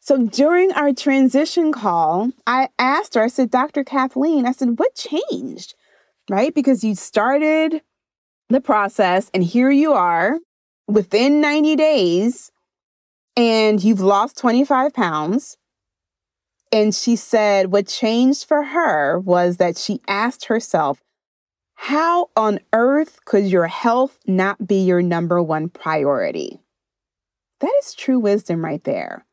So 0.04 0.26
during 0.26 0.72
our 0.72 0.92
transition 0.92 1.70
call, 1.70 2.32
I 2.44 2.70
asked 2.76 3.14
her, 3.14 3.22
I 3.22 3.28
said, 3.28 3.52
Dr. 3.52 3.84
Kathleen, 3.84 4.46
I 4.46 4.50
said, 4.50 4.80
what 4.80 4.96
changed? 4.96 5.76
Right? 6.28 6.52
Because 6.52 6.82
you 6.82 6.96
started 6.96 7.82
the 8.48 8.60
process 8.60 9.30
and 9.32 9.44
here 9.44 9.70
you 9.70 9.92
are 9.92 10.40
within 10.88 11.40
90 11.40 11.76
days 11.76 12.50
and 13.36 13.82
you've 13.82 14.00
lost 14.00 14.36
25 14.38 14.92
pounds 14.92 15.56
and 16.72 16.92
she 16.92 17.14
said 17.14 17.70
what 17.70 17.86
changed 17.86 18.48
for 18.48 18.64
her 18.64 19.20
was 19.20 19.58
that 19.58 19.78
she 19.78 20.00
asked 20.08 20.46
herself, 20.46 21.00
how 21.74 22.28
on 22.36 22.58
earth 22.72 23.24
could 23.24 23.44
your 23.44 23.68
health 23.68 24.18
not 24.26 24.66
be 24.66 24.82
your 24.82 25.00
number 25.00 25.40
one 25.40 25.68
priority? 25.68 26.58
That 27.60 27.72
is 27.84 27.94
true 27.94 28.18
wisdom 28.18 28.64
right 28.64 28.82
there. 28.82 29.26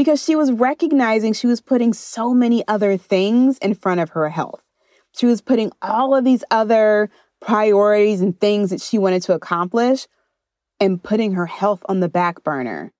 Because 0.00 0.24
she 0.24 0.34
was 0.34 0.50
recognizing 0.50 1.34
she 1.34 1.46
was 1.46 1.60
putting 1.60 1.92
so 1.92 2.32
many 2.32 2.66
other 2.66 2.96
things 2.96 3.58
in 3.58 3.74
front 3.74 4.00
of 4.00 4.08
her 4.08 4.30
health. 4.30 4.62
She 5.14 5.26
was 5.26 5.42
putting 5.42 5.72
all 5.82 6.16
of 6.16 6.24
these 6.24 6.42
other 6.50 7.10
priorities 7.42 8.22
and 8.22 8.40
things 8.40 8.70
that 8.70 8.80
she 8.80 8.96
wanted 8.96 9.20
to 9.24 9.34
accomplish 9.34 10.06
and 10.80 11.02
putting 11.02 11.34
her 11.34 11.44
health 11.44 11.82
on 11.86 12.00
the 12.00 12.08
back 12.08 12.42
burner. 12.42 12.94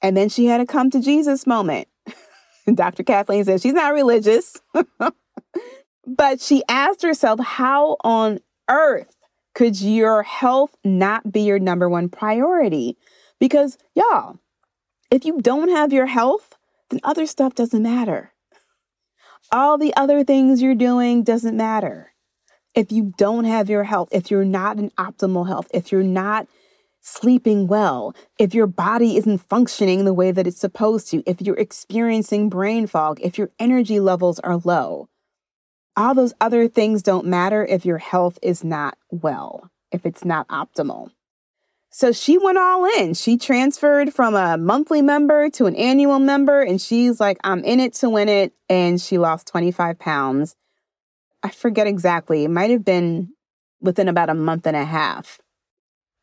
And 0.00 0.16
then 0.16 0.30
she 0.30 0.46
had 0.46 0.62
a 0.62 0.64
come 0.64 0.88
to 0.92 1.02
Jesus 1.02 1.46
moment. 1.46 1.88
Dr. 2.74 3.02
Kathleen 3.02 3.44
says 3.44 3.60
she's 3.60 3.74
not 3.74 3.92
religious, 3.92 4.56
but 6.06 6.40
she 6.40 6.62
asked 6.70 7.02
herself, 7.02 7.38
how 7.40 7.98
on 8.02 8.38
earth 8.70 9.14
could 9.54 9.78
your 9.78 10.22
health 10.22 10.74
not 10.86 11.30
be 11.30 11.42
your 11.42 11.58
number 11.58 11.86
one 11.86 12.08
priority? 12.08 12.96
Because, 13.38 13.76
y'all, 13.94 14.38
if 15.10 15.24
you 15.24 15.40
don't 15.40 15.68
have 15.68 15.92
your 15.92 16.06
health, 16.06 16.56
then 16.90 17.00
other 17.02 17.26
stuff 17.26 17.54
doesn't 17.54 17.82
matter. 17.82 18.32
All 19.52 19.78
the 19.78 19.94
other 19.96 20.22
things 20.22 20.62
you're 20.62 20.74
doing 20.74 21.24
doesn't 21.24 21.56
matter. 21.56 22.12
If 22.74 22.92
you 22.92 23.12
don't 23.18 23.44
have 23.44 23.68
your 23.68 23.84
health, 23.84 24.08
if 24.12 24.30
you're 24.30 24.44
not 24.44 24.78
in 24.78 24.90
optimal 24.90 25.48
health, 25.48 25.66
if 25.74 25.90
you're 25.90 26.04
not 26.04 26.46
sleeping 27.00 27.66
well, 27.66 28.14
if 28.38 28.54
your 28.54 28.68
body 28.68 29.16
isn't 29.16 29.38
functioning 29.38 30.04
the 30.04 30.14
way 30.14 30.30
that 30.30 30.46
it's 30.46 30.60
supposed 30.60 31.10
to, 31.10 31.22
if 31.26 31.40
you're 31.40 31.56
experiencing 31.56 32.48
brain 32.48 32.86
fog, 32.86 33.18
if 33.22 33.38
your 33.38 33.50
energy 33.58 33.98
levels 33.98 34.38
are 34.40 34.58
low. 34.58 35.08
All 35.96 36.14
those 36.14 36.34
other 36.40 36.68
things 36.68 37.02
don't 37.02 37.26
matter 37.26 37.64
if 37.64 37.84
your 37.84 37.98
health 37.98 38.38
is 38.42 38.62
not 38.62 38.96
well, 39.10 39.70
if 39.90 40.06
it's 40.06 40.24
not 40.24 40.46
optimal. 40.48 41.10
So 41.90 42.12
she 42.12 42.38
went 42.38 42.56
all 42.56 42.84
in. 42.84 43.14
She 43.14 43.36
transferred 43.36 44.14
from 44.14 44.34
a 44.34 44.56
monthly 44.56 45.02
member 45.02 45.50
to 45.50 45.66
an 45.66 45.74
annual 45.74 46.20
member, 46.20 46.62
and 46.62 46.80
she's 46.80 47.18
like, 47.18 47.38
I'm 47.42 47.64
in 47.64 47.80
it 47.80 47.94
to 47.94 48.08
win 48.08 48.28
it. 48.28 48.52
And 48.68 49.00
she 49.00 49.18
lost 49.18 49.48
25 49.48 49.98
pounds. 49.98 50.54
I 51.42 51.50
forget 51.50 51.86
exactly. 51.86 52.44
It 52.44 52.50
might 52.50 52.70
have 52.70 52.84
been 52.84 53.30
within 53.80 54.08
about 54.08 54.30
a 54.30 54.34
month 54.34 54.66
and 54.66 54.76
a 54.76 54.84
half 54.84 55.40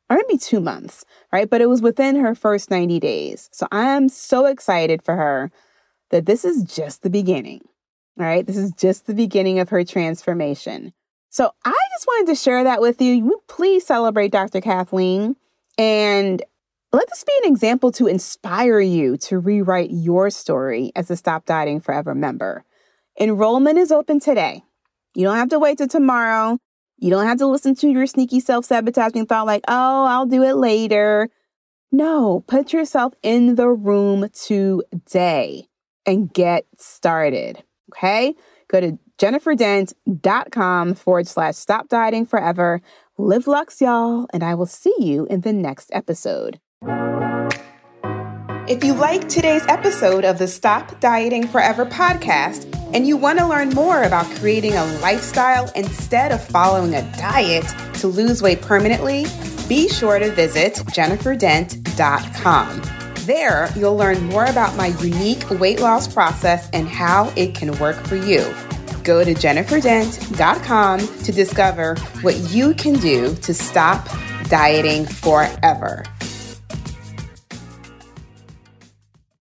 or 0.09 0.17
maybe 0.17 0.37
two 0.37 0.59
months, 0.59 1.03
right? 1.31 1.49
But 1.49 1.61
it 1.61 1.67
was 1.67 1.81
within 1.81 2.15
her 2.17 2.35
first 2.35 2.71
90 2.71 2.99
days. 2.99 3.49
So 3.51 3.67
I 3.71 3.89
am 3.89 4.09
so 4.09 4.45
excited 4.45 5.03
for 5.03 5.15
her 5.15 5.51
that 6.11 6.25
this 6.25 6.45
is 6.45 6.63
just 6.63 7.01
the 7.01 7.09
beginning, 7.09 7.67
right? 8.15 8.45
This 8.45 8.57
is 8.57 8.71
just 8.71 9.05
the 9.05 9.13
beginning 9.13 9.59
of 9.59 9.69
her 9.69 9.83
transformation. 9.83 10.93
So 11.29 11.51
I 11.65 11.75
just 11.95 12.07
wanted 12.07 12.31
to 12.31 12.35
share 12.35 12.63
that 12.63 12.79
with 12.79 13.01
you. 13.01 13.41
Please 13.47 13.85
celebrate 13.85 14.31
Dr. 14.31 14.61
Kathleen 14.61 15.35
and 15.77 16.41
let 16.93 17.07
this 17.09 17.23
be 17.23 17.33
an 17.43 17.51
example 17.51 17.91
to 17.93 18.07
inspire 18.07 18.79
you 18.79 19.17
to 19.17 19.39
rewrite 19.39 19.91
your 19.91 20.29
story 20.29 20.91
as 20.95 21.11
a 21.11 21.17
Stop 21.17 21.45
Dieting 21.45 21.81
Forever 21.81 22.15
member. 22.15 22.63
Enrollment 23.19 23.77
is 23.77 23.91
open 23.91 24.19
today. 24.19 24.63
You 25.15 25.25
don't 25.25 25.37
have 25.37 25.49
to 25.49 25.59
wait 25.59 25.79
till 25.79 25.87
tomorrow. 25.87 26.57
You 26.97 27.09
don't 27.09 27.25
have 27.25 27.39
to 27.39 27.47
listen 27.47 27.75
to 27.75 27.89
your 27.89 28.07
sneaky 28.07 28.39
self 28.39 28.65
sabotaging 28.65 29.25
thought 29.25 29.45
like, 29.45 29.63
oh, 29.67 30.05
I'll 30.05 30.25
do 30.25 30.43
it 30.43 30.55
later. 30.55 31.29
No, 31.91 32.43
put 32.47 32.73
yourself 32.73 33.13
in 33.23 33.55
the 33.55 33.69
room 33.69 34.27
today 34.29 35.67
and 36.05 36.33
get 36.33 36.65
started. 36.77 37.63
Okay? 37.91 38.35
Go 38.67 38.81
to 38.81 38.97
jenniferdent.com 39.17 40.93
forward 40.95 41.27
slash 41.27 41.55
stop 41.55 41.89
dieting 41.89 42.25
forever. 42.25 42.81
Live 43.19 43.47
Lux, 43.47 43.81
y'all, 43.81 44.27
and 44.31 44.43
I 44.43 44.53
will 44.53 44.67
see 44.67 44.93
you 44.99 45.25
in 45.25 45.41
the 45.41 45.51
next 45.51 45.89
episode. 45.91 46.59
If 48.67 48.83
you 48.83 48.93
like 48.93 49.27
today's 49.27 49.65
episode 49.67 50.23
of 50.23 50.37
the 50.37 50.47
Stop 50.47 50.99
Dieting 50.99 51.47
Forever 51.47 51.87
podcast, 51.87 52.71
and 52.93 53.07
you 53.07 53.17
want 53.17 53.39
to 53.39 53.47
learn 53.47 53.69
more 53.69 54.03
about 54.03 54.27
creating 54.35 54.73
a 54.73 54.85
lifestyle 55.01 55.71
instead 55.75 56.31
of 56.31 56.47
following 56.47 56.93
a 56.93 57.01
diet 57.13 57.65
to 57.95 58.05
lose 58.05 58.43
weight 58.43 58.61
permanently, 58.61 59.25
be 59.67 59.89
sure 59.89 60.19
to 60.19 60.31
visit 60.33 60.75
jenniferdent.com. 60.75 62.81
There, 63.25 63.67
you'll 63.75 63.97
learn 63.97 64.25
more 64.25 64.45
about 64.45 64.77
my 64.77 64.89
unique 65.01 65.49
weight 65.59 65.79
loss 65.79 66.07
process 66.07 66.69
and 66.71 66.87
how 66.87 67.33
it 67.35 67.55
can 67.55 67.75
work 67.79 67.95
for 68.05 68.15
you. 68.15 68.45
Go 69.07 69.23
to 69.23 69.33
jenniferdent.com 69.33 70.99
to 71.23 71.31
discover 71.31 71.95
what 72.19 72.35
you 72.51 72.73
can 72.73 72.95
do 72.95 73.33
to 73.35 73.53
stop 73.53 74.05
dieting 74.49 75.05
forever. 75.05 76.03